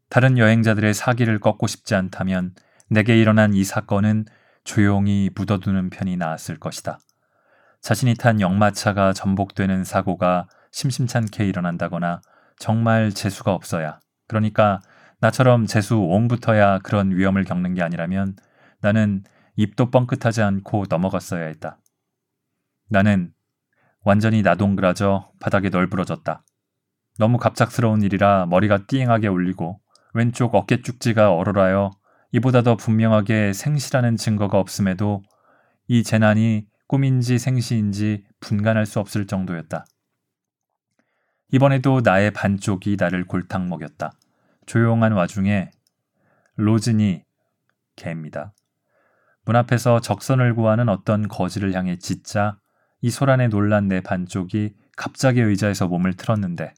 다른 0.08 0.38
여행자들의 0.38 0.94
사기를 0.94 1.40
꺾고 1.40 1.66
싶지 1.66 1.94
않다면 1.94 2.54
내게 2.88 3.20
일어난 3.20 3.54
이 3.54 3.64
사건은 3.64 4.24
조용히 4.64 5.30
묻어두는 5.34 5.90
편이 5.90 6.16
나았을 6.16 6.58
것이다. 6.58 6.98
자신이 7.80 8.14
탄 8.14 8.40
역마차가 8.40 9.12
전복되는 9.12 9.84
사고가 9.84 10.48
심심찮게 10.72 11.46
일어난다거나 11.46 12.20
정말 12.58 13.12
재수가 13.12 13.52
없어야 13.52 14.00
그러니까 14.26 14.80
나처럼 15.20 15.66
재수 15.66 15.96
옹부터야 15.96 16.80
그런 16.80 17.16
위험을 17.16 17.44
겪는 17.44 17.74
게 17.74 17.82
아니라면 17.82 18.36
나는 18.80 19.24
입도 19.56 19.90
뻥끗하지 19.90 20.42
않고 20.42 20.84
넘어갔어야 20.88 21.46
했다. 21.46 21.78
나는 22.88 23.32
완전히 24.02 24.42
나동그라져 24.42 25.32
바닥에 25.40 25.70
널브러졌다. 25.70 26.44
너무 27.18 27.38
갑작스러운 27.38 28.02
일이라 28.02 28.46
머리가 28.46 28.86
띵하게 28.86 29.28
울리고 29.28 29.80
왼쪽 30.14 30.54
어깨 30.54 30.82
쭉지가 30.82 31.32
얼얼하여 31.32 31.90
이보다 32.32 32.62
더 32.62 32.76
분명하게 32.76 33.52
생시라는 33.52 34.16
증거가 34.16 34.58
없음에도 34.58 35.22
이 35.88 36.02
재난이 36.02 36.66
꿈인지 36.86 37.38
생시인지 37.38 38.24
분간할 38.40 38.86
수 38.86 39.00
없을 39.00 39.26
정도였다. 39.26 39.86
이번에도 41.52 42.00
나의 42.02 42.32
반쪽이 42.32 42.96
나를 42.98 43.24
골탕 43.26 43.68
먹였다. 43.68 44.12
조용한 44.66 45.12
와중에 45.12 45.70
로즈니 46.56 47.24
개입니다. 47.94 48.52
문 49.46 49.54
앞에서 49.54 50.00
적선을 50.00 50.54
구하는 50.54 50.88
어떤 50.88 51.28
거지를 51.28 51.72
향해 51.74 51.96
짓자 51.96 52.58
이 53.00 53.10
소란에 53.10 53.46
놀란 53.46 53.86
내 53.86 54.00
반쪽이 54.00 54.74
갑자기 54.96 55.40
의자에서 55.40 55.86
몸을 55.86 56.14
틀었는데 56.14 56.74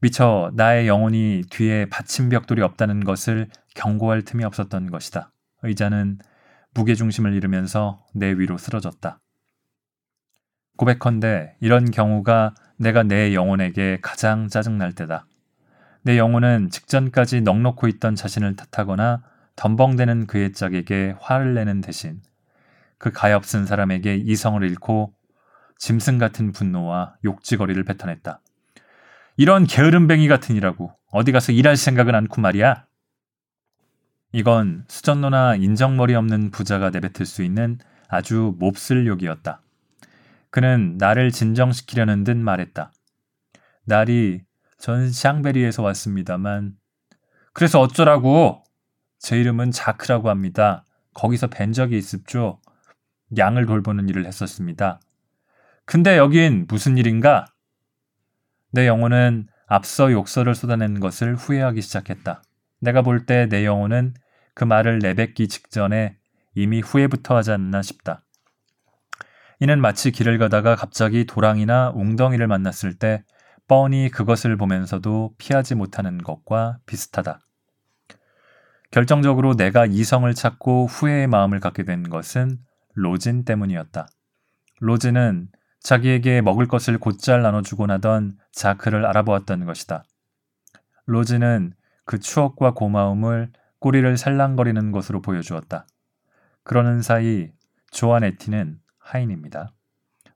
미처 0.00 0.50
나의 0.54 0.88
영혼이 0.88 1.42
뒤에 1.50 1.86
받침 1.86 2.30
벽돌이 2.30 2.62
없다는 2.62 3.04
것을 3.04 3.48
경고할 3.76 4.22
틈이 4.22 4.42
없었던 4.42 4.90
것이다. 4.90 5.30
의자는 5.62 6.18
무게중심을 6.74 7.34
잃으면서 7.34 8.04
내 8.14 8.32
위로 8.32 8.56
쓰러졌다. 8.56 9.20
고백컨대 10.78 11.56
이런 11.60 11.90
경우가 11.90 12.54
내가 12.78 13.02
내 13.02 13.34
영혼에게 13.34 13.98
가장 14.00 14.48
짜증날 14.48 14.92
때다. 14.92 15.26
내 16.02 16.18
영혼은 16.18 16.70
직전까지 16.70 17.42
넉넉고 17.42 17.86
있던 17.86 18.16
자신을 18.16 18.56
탓하거나 18.56 19.22
덤벙대는 19.56 20.26
그의 20.26 20.52
짝에게 20.52 21.16
화를 21.20 21.54
내는 21.54 21.80
대신 21.80 22.20
그 22.98 23.10
가엾은 23.10 23.66
사람에게 23.66 24.16
이성을 24.16 24.62
잃고 24.62 25.14
짐승 25.78 26.18
같은 26.18 26.52
분노와 26.52 27.16
욕지거리를 27.24 27.82
뱉어냈다. 27.84 28.40
이런 29.36 29.66
게으름뱅이 29.66 30.28
같은 30.28 30.54
이라고 30.56 30.92
어디 31.10 31.32
가서 31.32 31.52
일할 31.52 31.76
생각은 31.76 32.14
않고 32.14 32.40
말이야. 32.40 32.86
이건 34.32 34.84
수전노나 34.88 35.56
인정머리 35.56 36.14
없는 36.14 36.50
부자가 36.50 36.90
내뱉을 36.90 37.26
수 37.26 37.42
있는 37.42 37.78
아주 38.08 38.54
몹쓸 38.58 39.06
욕이었다. 39.06 39.62
그는 40.50 40.96
나를 40.98 41.30
진정시키려는 41.30 42.24
듯 42.24 42.36
말했다. 42.36 42.92
날이 43.84 44.42
전 44.78 45.10
샹베리에서 45.10 45.82
왔습니다만 45.82 46.74
그래서 47.52 47.80
어쩌라고 47.80 48.62
제 49.22 49.38
이름은 49.38 49.70
자크라고 49.70 50.28
합니다. 50.30 50.84
거기서 51.14 51.46
뵌 51.46 51.72
적이 51.72 51.96
있습죠. 51.98 52.60
양을 53.38 53.66
돌보는 53.66 54.08
일을 54.08 54.26
했었습니다. 54.26 55.00
근데 55.84 56.16
여긴 56.18 56.66
무슨 56.68 56.98
일인가? 56.98 57.46
내 58.72 58.86
영혼은 58.88 59.46
앞서 59.66 60.10
욕설을 60.10 60.54
쏟아낸 60.54 60.98
것을 61.00 61.36
후회하기 61.36 61.80
시작했다. 61.82 62.42
내가 62.80 63.02
볼 63.02 63.24
때 63.26 63.46
내 63.46 63.64
영혼은 63.64 64.14
그 64.54 64.64
말을 64.64 64.98
내뱉기 64.98 65.48
직전에 65.48 66.16
이미 66.54 66.80
후회부터 66.80 67.36
하지 67.36 67.52
않나 67.52 67.80
싶다. 67.80 68.24
이는 69.60 69.80
마치 69.80 70.10
길을 70.10 70.38
가다가 70.38 70.74
갑자기 70.74 71.24
도랑이나 71.26 71.92
웅덩이를 71.94 72.48
만났을 72.48 72.98
때 72.98 73.22
뻔히 73.68 74.10
그것을 74.10 74.56
보면서도 74.56 75.34
피하지 75.38 75.76
못하는 75.76 76.18
것과 76.18 76.78
비슷하다. 76.86 77.38
결정적으로 78.92 79.56
내가 79.56 79.86
이성을 79.86 80.32
찾고 80.34 80.86
후회의 80.86 81.26
마음을 81.26 81.60
갖게 81.60 81.82
된 81.82 82.10
것은 82.10 82.58
로진 82.92 83.44
때문이었다. 83.44 84.06
로진은 84.80 85.48
자기에게 85.80 86.42
먹을 86.42 86.68
것을 86.68 86.98
곧잘 86.98 87.40
나눠주고 87.40 87.86
나던 87.86 88.36
자크를 88.52 89.06
알아보았던 89.06 89.64
것이다. 89.64 90.04
로진은 91.06 91.72
그 92.04 92.20
추억과 92.20 92.74
고마움을 92.74 93.50
꼬리를 93.78 94.14
살랑거리는 94.18 94.92
것으로 94.92 95.22
보여주었다. 95.22 95.86
그러는 96.62 97.00
사이 97.00 97.50
조아네티는 97.92 98.78
하인입니다. 98.98 99.72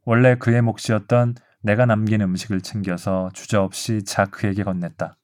원래 0.05 0.35
그의 0.37 0.63
몫이었던 0.63 1.35
내가 1.61 1.85
남긴 1.85 2.23
음식을 2.23 2.63
챙겨서 2.63 3.29
주저없이 3.35 4.03
자크에게 4.05 4.65
건넸다. 4.65 5.17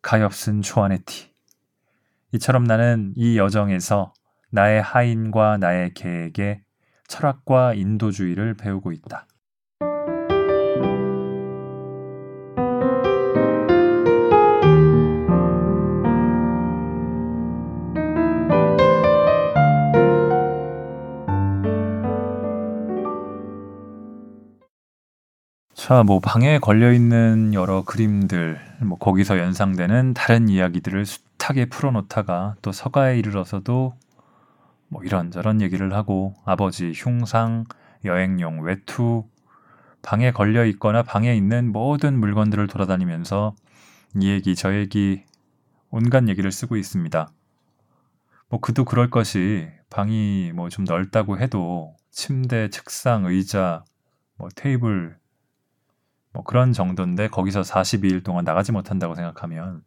가엾은 0.00 0.62
조아네티. 0.62 1.37
이처럼 2.32 2.64
나는 2.64 3.12
이 3.16 3.38
여정에서 3.38 4.12
나의 4.50 4.82
하인과 4.82 5.58
나의 5.58 5.94
개에게 5.94 6.62
철학과 7.06 7.74
인도주의를 7.74 8.54
배우고 8.54 8.92
있다. 8.92 9.26
자, 25.74 26.02
뭐 26.02 26.20
방에 26.20 26.58
걸려 26.58 26.92
있는 26.92 27.54
여러 27.54 27.82
그림들, 27.82 28.60
뭐 28.82 28.98
거기서 28.98 29.38
연상되는 29.38 30.12
다른 30.12 30.50
이야기들을 30.50 31.06
알차게 31.38 31.66
풀어놓다가 31.66 32.56
또 32.60 32.72
서가에 32.72 33.18
이르러서도 33.18 33.94
뭐 34.88 35.02
이런저런 35.04 35.60
얘기를 35.60 35.94
하고 35.94 36.34
아버지 36.44 36.92
흉상, 36.94 37.64
여행용 38.04 38.62
외투, 38.62 39.24
방에 40.02 40.32
걸려 40.32 40.64
있거나 40.66 41.02
방에 41.02 41.34
있는 41.34 41.72
모든 41.72 42.18
물건들을 42.18 42.66
돌아다니면서 42.66 43.54
이 44.20 44.28
얘기 44.28 44.54
저 44.54 44.74
얘기 44.74 45.24
온갖 45.90 46.28
얘기를 46.28 46.50
쓰고 46.52 46.76
있습니다. 46.76 47.30
뭐 48.50 48.60
그도 48.60 48.84
그럴 48.84 49.10
것이 49.10 49.68
방이 49.90 50.52
뭐 50.54 50.68
좀 50.68 50.84
넓다고 50.84 51.38
해도 51.38 51.96
침대, 52.10 52.68
책상, 52.70 53.24
의자, 53.26 53.84
뭐 54.36 54.48
테이블 54.54 55.16
뭐 56.32 56.42
그런 56.44 56.72
정도인데 56.72 57.28
거기서 57.28 57.62
42일 57.62 58.24
동안 58.24 58.44
나가지 58.44 58.72
못한다고 58.72 59.14
생각하면 59.14 59.82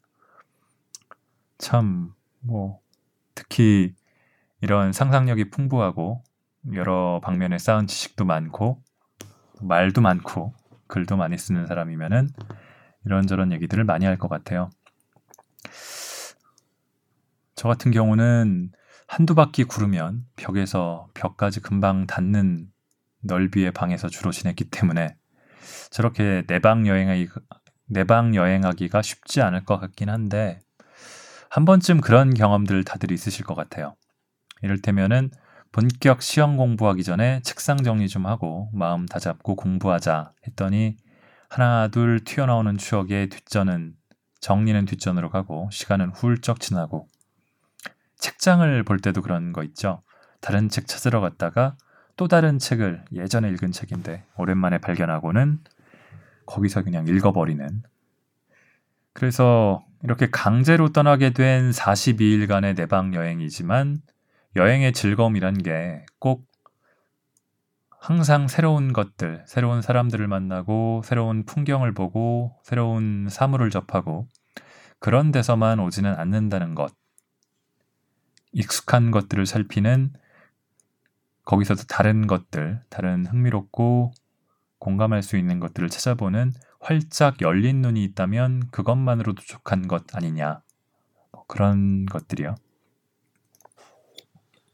참 1.61 2.13
뭐 2.43 2.79
특히 3.35 3.93
이런 4.61 4.93
상상력이 4.93 5.49
풍부하고 5.51 6.23
여러 6.73 7.19
방면에 7.23 7.57
쌓은 7.57 7.87
지식도 7.87 8.25
많고 8.25 8.81
말도 9.61 10.01
많고 10.01 10.53
글도 10.87 11.17
많이 11.17 11.37
쓰는 11.37 11.65
사람이면은 11.67 12.29
이런저런 13.05 13.51
얘기들을 13.51 13.83
많이 13.83 14.05
할 14.05 14.17
것 14.17 14.27
같아요. 14.27 14.69
저 17.55 17.67
같은 17.67 17.91
경우는 17.91 18.71
한두 19.07 19.35
바퀴 19.35 19.63
구르면 19.63 20.25
벽에서 20.35 21.07
벽까지 21.13 21.59
금방 21.59 22.07
닿는 22.07 22.67
넓이의 23.21 23.71
방에서 23.71 24.09
주로 24.09 24.31
지냈기 24.31 24.65
때문에 24.71 25.15
저렇게 25.91 26.43
내방 26.47 26.87
여행하기 26.87 27.29
내방 27.87 28.35
여행하기가 28.35 29.01
쉽지 29.01 29.41
않을 29.41 29.65
것 29.65 29.79
같긴 29.79 30.09
한데 30.09 30.59
한 31.51 31.65
번쯤 31.65 31.99
그런 31.99 32.33
경험들 32.33 32.85
다들 32.85 33.11
있으실 33.11 33.43
것 33.43 33.55
같아요. 33.55 33.97
이를테면은 34.61 35.31
본격 35.73 36.21
시험 36.21 36.55
공부하기 36.55 37.03
전에 37.03 37.41
책상 37.43 37.83
정리 37.83 38.07
좀 38.07 38.25
하고 38.25 38.69
마음 38.71 39.05
다잡고 39.05 39.57
공부하자 39.57 40.31
했더니 40.47 40.95
하나 41.49 41.89
둘 41.89 42.23
튀어나오는 42.23 42.77
추억의 42.77 43.27
뒷전은 43.27 43.95
정리는 44.39 44.85
뒷전으로 44.85 45.29
가고 45.29 45.67
시간은 45.73 46.11
훌쩍 46.11 46.61
지나고 46.61 47.09
책장을 48.15 48.83
볼 48.83 48.99
때도 48.99 49.21
그런 49.21 49.51
거 49.51 49.63
있죠. 49.63 50.03
다른 50.39 50.69
책 50.69 50.87
찾으러 50.87 51.19
갔다가 51.19 51.75
또 52.15 52.29
다른 52.29 52.59
책을 52.59 53.03
예전에 53.11 53.49
읽은 53.49 53.73
책인데 53.73 54.23
오랜만에 54.37 54.77
발견하고는 54.77 55.59
거기서 56.45 56.83
그냥 56.83 57.07
읽어버리는. 57.07 57.83
그래서 59.11 59.83
이렇게 60.03 60.29
강제로 60.29 60.91
떠나게 60.91 61.31
된 61.31 61.71
42일간의 61.71 62.75
내방 62.75 63.13
여행이지만 63.13 64.01
여행의 64.55 64.93
즐거움이란 64.93 65.61
게 65.63 66.05
꼭 66.19 66.51
항상 68.01 68.47
새로운 68.47 68.93
것들, 68.93 69.43
새로운 69.45 69.83
사람들을 69.83 70.27
만나고 70.27 71.03
새로운 71.05 71.45
풍경을 71.45 71.93
보고 71.93 72.55
새로운 72.63 73.27
사물을 73.29 73.69
접하고 73.69 74.27
그런 74.97 75.31
데서만 75.31 75.79
오지는 75.79 76.15
않는다는 76.15 76.73
것. 76.73 76.95
익숙한 78.53 79.11
것들을 79.11 79.45
살피는 79.45 80.13
거기서도 81.45 81.83
다른 81.83 82.25
것들, 82.25 82.81
다른 82.89 83.27
흥미롭고 83.27 84.13
공감할 84.81 85.21
수 85.21 85.37
있는 85.37 85.59
것들을 85.59 85.89
찾아보는 85.89 86.53
활짝 86.79 87.39
열린 87.41 87.83
눈이 87.83 88.03
있다면 88.03 88.71
그것만으로도 88.71 89.43
족한 89.43 89.87
것 89.87 90.15
아니냐. 90.15 90.63
뭐 91.31 91.45
그런 91.47 92.07
것들이요. 92.07 92.55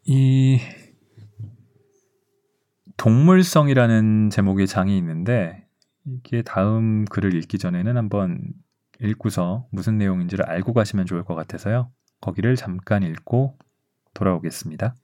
이 0.06 0.60
동물성이라는 2.96 4.30
제목의 4.30 4.66
장이 4.68 4.98
있는데 4.98 5.68
이게 6.06 6.42
다음 6.42 7.04
글을 7.04 7.34
읽기 7.36 7.58
전에는 7.58 7.98
한번 7.98 8.54
읽고서 9.02 9.68
무슨 9.72 9.98
내용인지를 9.98 10.46
알고 10.46 10.72
가시면 10.74 11.06
좋을 11.06 11.26
것 11.26 11.36
같아서요. 11.36 11.92
거기를 12.22 12.56
잠깐 12.56 13.04
읽고 13.04 13.58
돌아오겠습니다. 14.14 14.96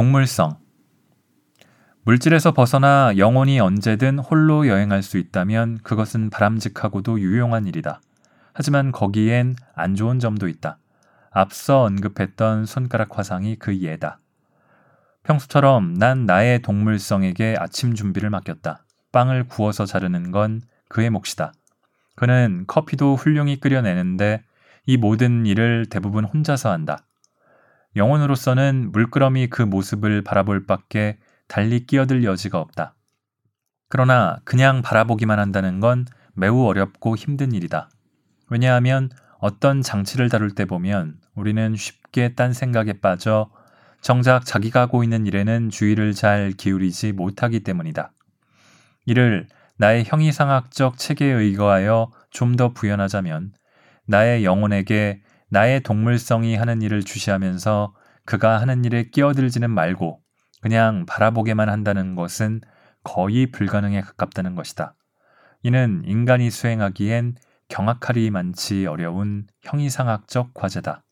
동물성 0.00 0.56
물질에서 2.04 2.52
벗어나 2.52 3.12
영혼이 3.18 3.60
언제든 3.60 4.18
홀로 4.18 4.66
여행할 4.66 5.02
수 5.02 5.18
있다면 5.18 5.80
그것은 5.82 6.30
바람직하고도 6.30 7.20
유용한 7.20 7.66
일이다. 7.66 8.00
하지만 8.54 8.92
거기엔 8.92 9.56
안 9.74 9.94
좋은 9.94 10.18
점도 10.18 10.48
있다. 10.48 10.78
앞서 11.30 11.82
언급했던 11.82 12.64
손가락 12.64 13.18
화상이 13.18 13.56
그 13.56 13.78
예다. 13.78 14.20
평소처럼 15.24 15.92
난 15.92 16.24
나의 16.24 16.62
동물성에게 16.62 17.56
아침 17.58 17.94
준비를 17.94 18.30
맡겼다. 18.30 18.86
빵을 19.12 19.48
구워서 19.48 19.84
자르는 19.84 20.30
건 20.30 20.62
그의 20.88 21.10
몫이다. 21.10 21.52
그는 22.16 22.64
커피도 22.66 23.16
훌륭히 23.16 23.60
끓여내는데 23.60 24.44
이 24.86 24.96
모든 24.96 25.44
일을 25.44 25.84
대부분 25.90 26.24
혼자서 26.24 26.70
한다. 26.70 27.04
영혼으로서는 27.96 28.92
물끄러미 28.92 29.48
그 29.48 29.62
모습을 29.62 30.22
바라볼 30.22 30.66
밖에 30.66 31.18
달리 31.48 31.86
끼어들 31.86 32.24
여지가 32.24 32.58
없다. 32.58 32.94
그러나 33.88 34.38
그냥 34.44 34.82
바라보기만 34.82 35.38
한다는 35.38 35.80
건 35.80 36.06
매우 36.34 36.64
어렵고 36.64 37.16
힘든 37.16 37.52
일이다. 37.52 37.90
왜냐하면 38.48 39.10
어떤 39.38 39.82
장치를 39.82 40.28
다룰 40.28 40.54
때 40.54 40.64
보면 40.64 41.16
우리는 41.34 41.74
쉽게 41.74 42.34
딴 42.34 42.52
생각에 42.52 42.94
빠져 42.94 43.50
정작 44.00 44.44
자기가 44.44 44.82
하고 44.82 45.02
있는 45.02 45.26
일에는 45.26 45.70
주의를 45.70 46.14
잘 46.14 46.52
기울이지 46.52 47.12
못하기 47.12 47.60
때문이다. 47.60 48.12
이를 49.06 49.48
나의 49.76 50.04
형이상학적 50.06 50.98
체계에 50.98 51.32
의거하여 51.32 52.12
좀 52.30 52.56
더 52.56 52.72
부연하자면 52.72 53.52
나의 54.06 54.44
영혼에게 54.44 55.20
나의 55.50 55.80
동물성이 55.80 56.54
하는 56.56 56.80
일을 56.80 57.02
주시하면서 57.02 57.94
그가 58.24 58.60
하는 58.60 58.84
일에 58.84 59.10
끼어들지는 59.10 59.70
말고 59.70 60.20
그냥 60.60 61.04
바라보게만 61.06 61.68
한다는 61.68 62.14
것은 62.14 62.60
거의 63.02 63.50
불가능에 63.50 64.00
가깝다는 64.00 64.54
것이다. 64.54 64.94
이는 65.62 66.02
인간이 66.04 66.50
수행하기엔 66.50 67.34
경악하리 67.68 68.30
많지 68.30 68.86
어려운 68.86 69.46
형이상학적 69.62 70.54
과제다. 70.54 71.02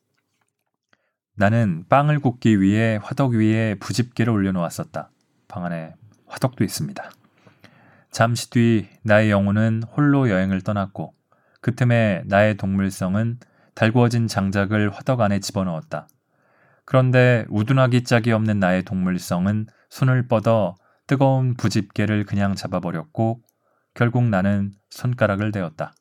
나는 1.35 1.85
빵을 1.89 2.19
굽기 2.19 2.61
위해 2.61 2.99
화덕 3.01 3.31
위에 3.31 3.75
부집개를 3.75 4.31
올려놓았었다. 4.31 5.09
방 5.47 5.65
안에 5.65 5.93
화덕도 6.27 6.63
있습니다. 6.63 7.11
잠시 8.11 8.49
뒤 8.49 8.89
나의 9.03 9.31
영혼은 9.31 9.83
홀로 9.83 10.29
여행을 10.29 10.61
떠났고 10.61 11.13
그 11.61 11.75
틈에 11.75 12.23
나의 12.25 12.57
동물성은 12.57 13.39
달구어진 13.79 14.27
장작을 14.27 14.89
화덕 14.89 15.21
안에 15.21 15.39
집어넣었다. 15.39 16.09
그런데 16.83 17.45
우둔하기 17.47 18.03
짝이 18.03 18.33
없는 18.33 18.59
나의 18.59 18.83
동물성은 18.83 19.67
손을 19.89 20.27
뻗어 20.27 20.75
뜨거운 21.07 21.53
부집개를 21.53 22.25
그냥 22.25 22.55
잡아버렸고 22.55 23.39
결국 23.93 24.25
나는 24.25 24.73
손가락을 24.89 25.53
대었다. 25.53 25.93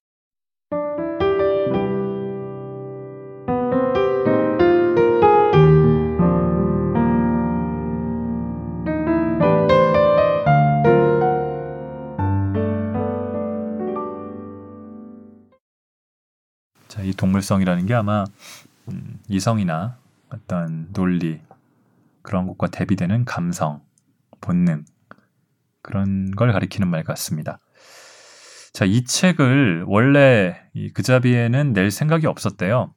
이 17.08 17.14
동물성이라는 17.14 17.86
게 17.86 17.94
아마 17.94 18.24
음, 18.88 19.18
이성이나 19.28 19.98
어떤 20.28 20.92
논리 20.92 21.40
그런 22.20 22.46
것과 22.46 22.66
대비되는 22.68 23.24
감성, 23.24 23.80
본능 24.42 24.84
그런 25.80 26.30
걸 26.32 26.52
가리키는 26.52 26.86
말 26.86 27.02
같습니다. 27.04 27.58
자, 28.74 28.84
이 28.84 29.04
책을 29.04 29.84
원래 29.86 30.60
이 30.74 30.90
그자비에는 30.90 31.72
낼 31.72 31.90
생각이 31.90 32.26
없었대요. 32.26 32.92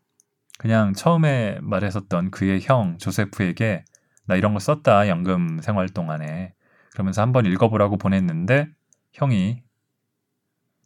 그냥 0.59 0.93
처음에 0.93 1.59
말했었던 1.61 2.31
그의 2.31 2.59
형 2.61 2.97
조세프에게 2.97 3.85
나 4.25 4.35
이런 4.35 4.53
거 4.53 4.59
썼다 4.59 5.07
연금 5.07 5.59
생활 5.61 5.87
동안에 5.87 6.53
그러면서 6.91 7.21
한번 7.21 7.45
읽어보라고 7.45 7.97
보냈는데 7.97 8.67
형이 9.13 9.63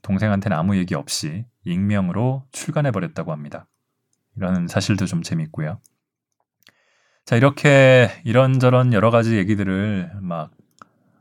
동생한테는 0.04 0.56
아무 0.56 0.78
얘기 0.78 0.94
없이 0.94 1.46
익명으로 1.66 2.46
출간해 2.52 2.92
버렸다고 2.92 3.32
합니다. 3.32 3.68
이런 4.38 4.68
사실도 4.68 5.06
좀 5.06 5.22
재밌고요. 5.22 5.80
자, 7.26 7.36
이렇게 7.36 8.10
이런저런 8.24 8.94
여러 8.94 9.10
가지 9.10 9.36
얘기들을 9.38 10.12
막 10.22 10.52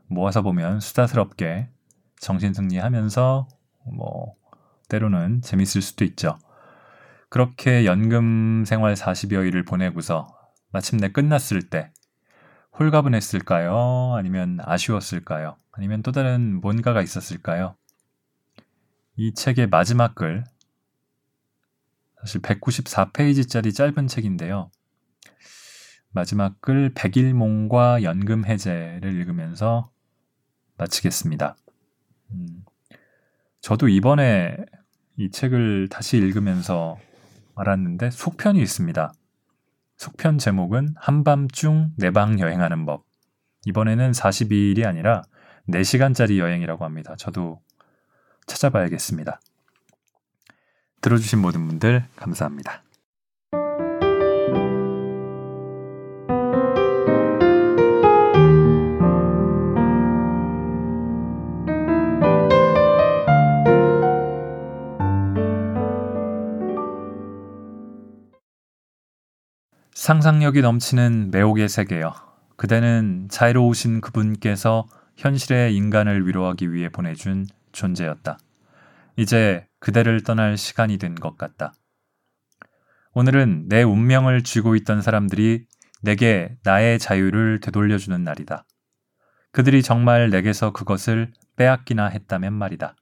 모아서 0.07 0.41
보면 0.41 0.79
수다스럽게 0.79 1.69
정신승리하면서 2.19 3.47
뭐 3.93 4.35
때로는 4.87 5.41
재밌을 5.41 5.81
수도 5.81 6.05
있죠. 6.05 6.37
그렇게 7.29 7.85
연금 7.85 8.65
생활 8.65 8.95
40여 8.95 9.45
일을 9.45 9.65
보내고서 9.65 10.27
마침내 10.71 11.09
끝났을 11.09 11.69
때 11.69 11.91
홀가분했을까요? 12.79 14.13
아니면 14.15 14.59
아쉬웠을까요? 14.61 15.55
아니면 15.71 16.03
또 16.03 16.11
다른 16.11 16.59
뭔가가 16.61 17.01
있었을까요? 17.01 17.75
이 19.17 19.33
책의 19.33 19.67
마지막 19.67 20.13
글, 20.13 20.43
사실 22.19 22.41
194페이지짜리 22.41 23.73
짧은 23.73 24.07
책인데요. 24.07 24.71
마지막 26.11 26.59
글 26.59 26.91
백일몽과 26.93 28.03
연금 28.03 28.45
해제를 28.45 29.13
읽으면서 29.13 29.91
마치겠습니다. 30.77 31.55
음, 32.31 32.65
저도 33.61 33.87
이번에 33.87 34.57
이 35.17 35.31
책을 35.31 35.87
다시 35.89 36.17
읽으면서 36.17 36.97
알았는데 37.55 38.09
속편이 38.11 38.61
있습니다. 38.61 39.13
속편 39.97 40.37
제목은 40.39 40.95
한밤중 40.97 41.93
내방 41.97 42.39
여행하는 42.39 42.85
법. 42.85 43.05
이번에는 43.65 44.11
42일이 44.11 44.85
아니라 44.85 45.21
4시간짜리 45.69 46.37
여행이라고 46.37 46.83
합니다. 46.83 47.15
저도 47.17 47.61
찾아봐야겠습니다. 48.45 49.39
들어주신 51.01 51.39
모든 51.39 51.67
분들 51.67 52.05
감사합니다. 52.15 52.83
상상력이 69.93 70.61
넘치는 70.61 71.31
매혹의 71.31 71.67
세계여. 71.67 72.13
그대는 72.57 73.27
자유로우신 73.31 74.01
그분께서 74.01 74.85
현실의 75.17 75.75
인간을 75.75 76.27
위로하기 76.27 76.71
위해 76.73 76.89
보내준 76.89 77.47
존재였다. 77.75 78.39
이제 79.17 79.67
그대를 79.79 80.23
떠날 80.23 80.57
시간이 80.57 80.97
된 80.97 81.15
것 81.15 81.37
같다. 81.37 81.73
오늘은 83.13 83.67
내 83.69 83.83
운명을 83.83 84.43
쥐고 84.43 84.75
있던 84.77 85.01
사람들이 85.01 85.65
내게 86.01 86.57
나의 86.63 86.99
자유를 86.99 87.59
되돌려주는 87.61 88.23
날이다. 88.23 88.65
그들이 89.51 89.81
정말 89.83 90.29
내게서 90.29 90.71
그것을 90.73 91.31
빼앗기나 91.55 92.07
했다면 92.07 92.53
말이다. 92.53 92.95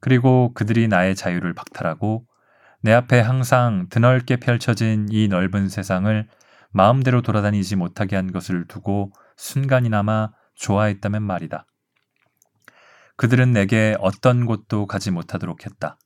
그리고 0.00 0.52
그들이 0.54 0.88
나의 0.88 1.14
자유를 1.14 1.54
박탈하고 1.54 2.26
내 2.82 2.92
앞에 2.92 3.20
항상 3.20 3.86
드넓게 3.88 4.36
펼쳐진 4.36 5.06
이 5.10 5.28
넓은 5.28 5.68
세상을 5.68 6.28
마음대로 6.72 7.22
돌아다니지 7.22 7.76
못하게 7.76 8.16
한 8.16 8.32
것을 8.32 8.66
두고 8.66 9.12
순간이나마 9.36 10.30
좋아했다면 10.56 11.22
말이다. 11.22 11.66
그들은 13.20 13.52
내게 13.52 13.98
어떤 14.00 14.46
곳도 14.46 14.86
가지 14.86 15.10
못하도록 15.10 15.66
했다. 15.66 15.98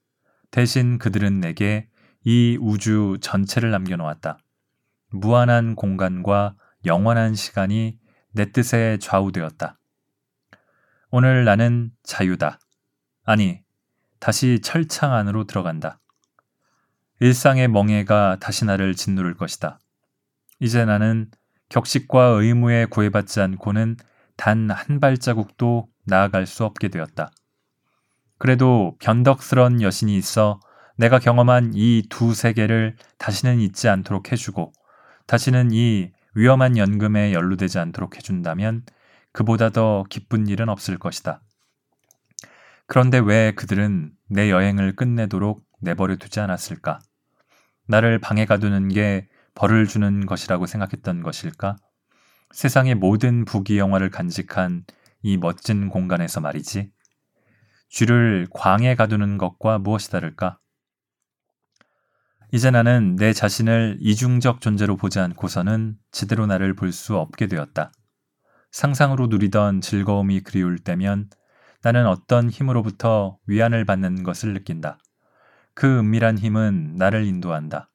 대신 0.51 0.99
그들은 0.99 1.39
내게 1.39 1.89
이 2.25 2.59
우주 2.61 3.19
전체를 3.21 3.71
남겨놓았다. 3.71 4.39
무한한 5.13 5.77
공간과 5.77 6.57
영원한 6.85 7.37
시간이 7.37 8.01
내 8.33 8.51
뜻에 8.51 8.99
좌우되었다. 9.01 9.79
오늘 11.13 11.45
나는 11.45 11.93
자유다. 12.03 12.59
아니, 13.23 13.61
다시 14.19 14.61
철창 14.61 15.13
안으로 15.13 15.45
들어간다. 15.45 16.01
일상의 17.21 17.69
멍해가 17.69 18.39
다시 18.41 18.65
나를 18.65 18.97
짓누를 18.97 19.35
것이다. 19.37 19.79
이제 20.59 20.85
나는 20.85 21.31
격식과 21.69 22.25
의무에 22.41 22.87
구애받지 22.87 23.41
않고는 23.41 23.99
단 24.37 24.69
한 24.69 24.99
발자국도 24.99 25.94
나아갈 26.05 26.47
수 26.47 26.65
없게 26.65 26.89
되었다. 26.89 27.31
그래도 28.39 28.97
변덕스런 29.01 29.81
여신이 29.83 30.17
있어 30.17 30.61
내가 30.97 31.19
경험한 31.19 31.73
이 31.75 32.03
두 32.09 32.35
세계를 32.35 32.97
다시는 33.19 33.61
잊지 33.61 33.89
않도록 33.89 34.31
해주고 34.33 34.73
다시는 35.27 35.71
이 35.73 36.13
위험한 36.35 36.77
연금에 36.77 37.33
연루되지 37.33 37.79
않도록 37.79 38.17
해준다면 38.17 38.85
그보다 39.33 39.71
더 39.71 40.05
기쁜 40.09 40.47
일은 40.47 40.69
없을 40.69 40.99
것이다. 40.99 41.41
그런데 42.87 43.19
왜 43.19 43.53
그들은 43.53 44.13
내 44.29 44.51
여행을 44.51 44.95
끝내도록 44.95 45.65
내버려 45.81 46.17
두지 46.17 46.41
않았을까? 46.41 46.99
나를 47.87 48.19
방해 48.19 48.47
가두는 48.47 48.89
게 48.89 49.29
벌을 49.55 49.87
주는 49.87 50.27
것이라고 50.27 50.67
생각했던 50.67 51.23
것일까? 51.23 51.77
세상의 52.53 52.95
모든 52.95 53.45
부귀 53.45 53.79
영화를 53.79 54.11
간직한 54.11 54.85
이 55.25 55.39
멋진 55.39 55.89
공간에서 55.89 56.43
말이지. 56.43 56.93
쥐를 57.89 58.47
광에 58.53 58.95
가두는 58.95 59.39
것과 59.39 59.79
무엇이 59.79 60.11
다를까? 60.11 60.59
이제 62.53 62.71
나는 62.71 63.17
내 63.17 63.33
자신을 63.33 63.97
이중적 64.01 64.61
존재로 64.61 64.97
보지 64.99 65.21
않고서는 65.21 65.97
제대로 66.13 66.45
나를 66.47 66.75
볼 66.75 66.93
수 66.93 67.17
없게 67.17 67.47
되었다. 67.47 67.91
상상으로 68.71 69.29
누리던 69.29 69.81
즐거움이 69.81 70.41
그리울 70.41 70.79
때면 70.79 71.31
나는 71.83 72.07
어떤 72.07 72.51
힘으로부터 72.51 73.39
위안을 73.47 73.87
받는 73.87 74.25
것을 74.25 74.53
느낀다. 74.53 74.99
그 75.75 76.01
은밀한 76.01 76.37
힘은 76.37 76.97
나를 76.97 77.25
인도한다. 77.25 77.91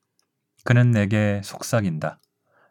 그는 0.63 0.89
내게 0.89 1.41
속삭인다. 1.43 2.19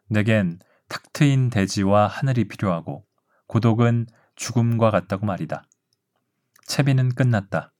내겐 0.09 0.59
탁 0.89 1.13
트인 1.13 1.49
대지와 1.49 2.07
하늘이 2.07 2.49
필요하고 2.49 3.05
고독은 3.47 4.07
죽음과 4.39 4.89
같다고 4.89 5.25
말이다. 5.25 5.63
채비는 6.65 7.09
끝났다. 7.09 7.73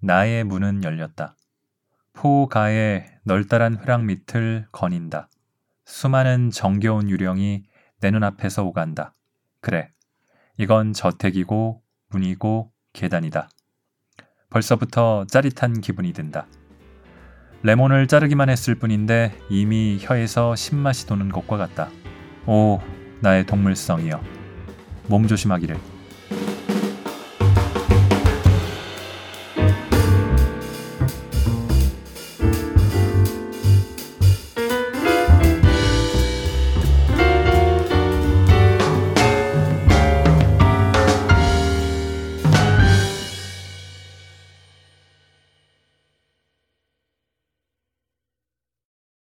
나의 0.00 0.44
문은 0.44 0.84
열렸다. 0.84 1.36
포가의 2.12 3.18
널따란 3.24 3.80
회랑 3.80 4.06
밑을 4.06 4.66
거닌다. 4.70 5.28
수많은 5.84 6.50
정겨운 6.50 7.10
유령이 7.10 7.64
내 8.00 8.10
눈앞에서 8.10 8.64
오간다. 8.64 9.14
그래, 9.60 9.90
이건 10.58 10.92
저택이고 10.92 11.82
문이고 12.10 12.72
계단이다. 12.92 13.48
벌써부터 14.50 15.26
짜릿한 15.26 15.80
기분이 15.80 16.12
든다. 16.12 16.46
레몬을 17.62 18.06
자르기만 18.06 18.48
했을 18.48 18.76
뿐인데 18.76 19.36
이미 19.50 19.98
혀에서 20.00 20.54
신맛이 20.54 21.06
도는 21.06 21.30
것과 21.30 21.56
같다. 21.56 21.90
오, 22.46 22.80
나의 23.20 23.44
동물성이여. 23.44 24.22
몸 25.08 25.26
조심하기를. 25.26 25.95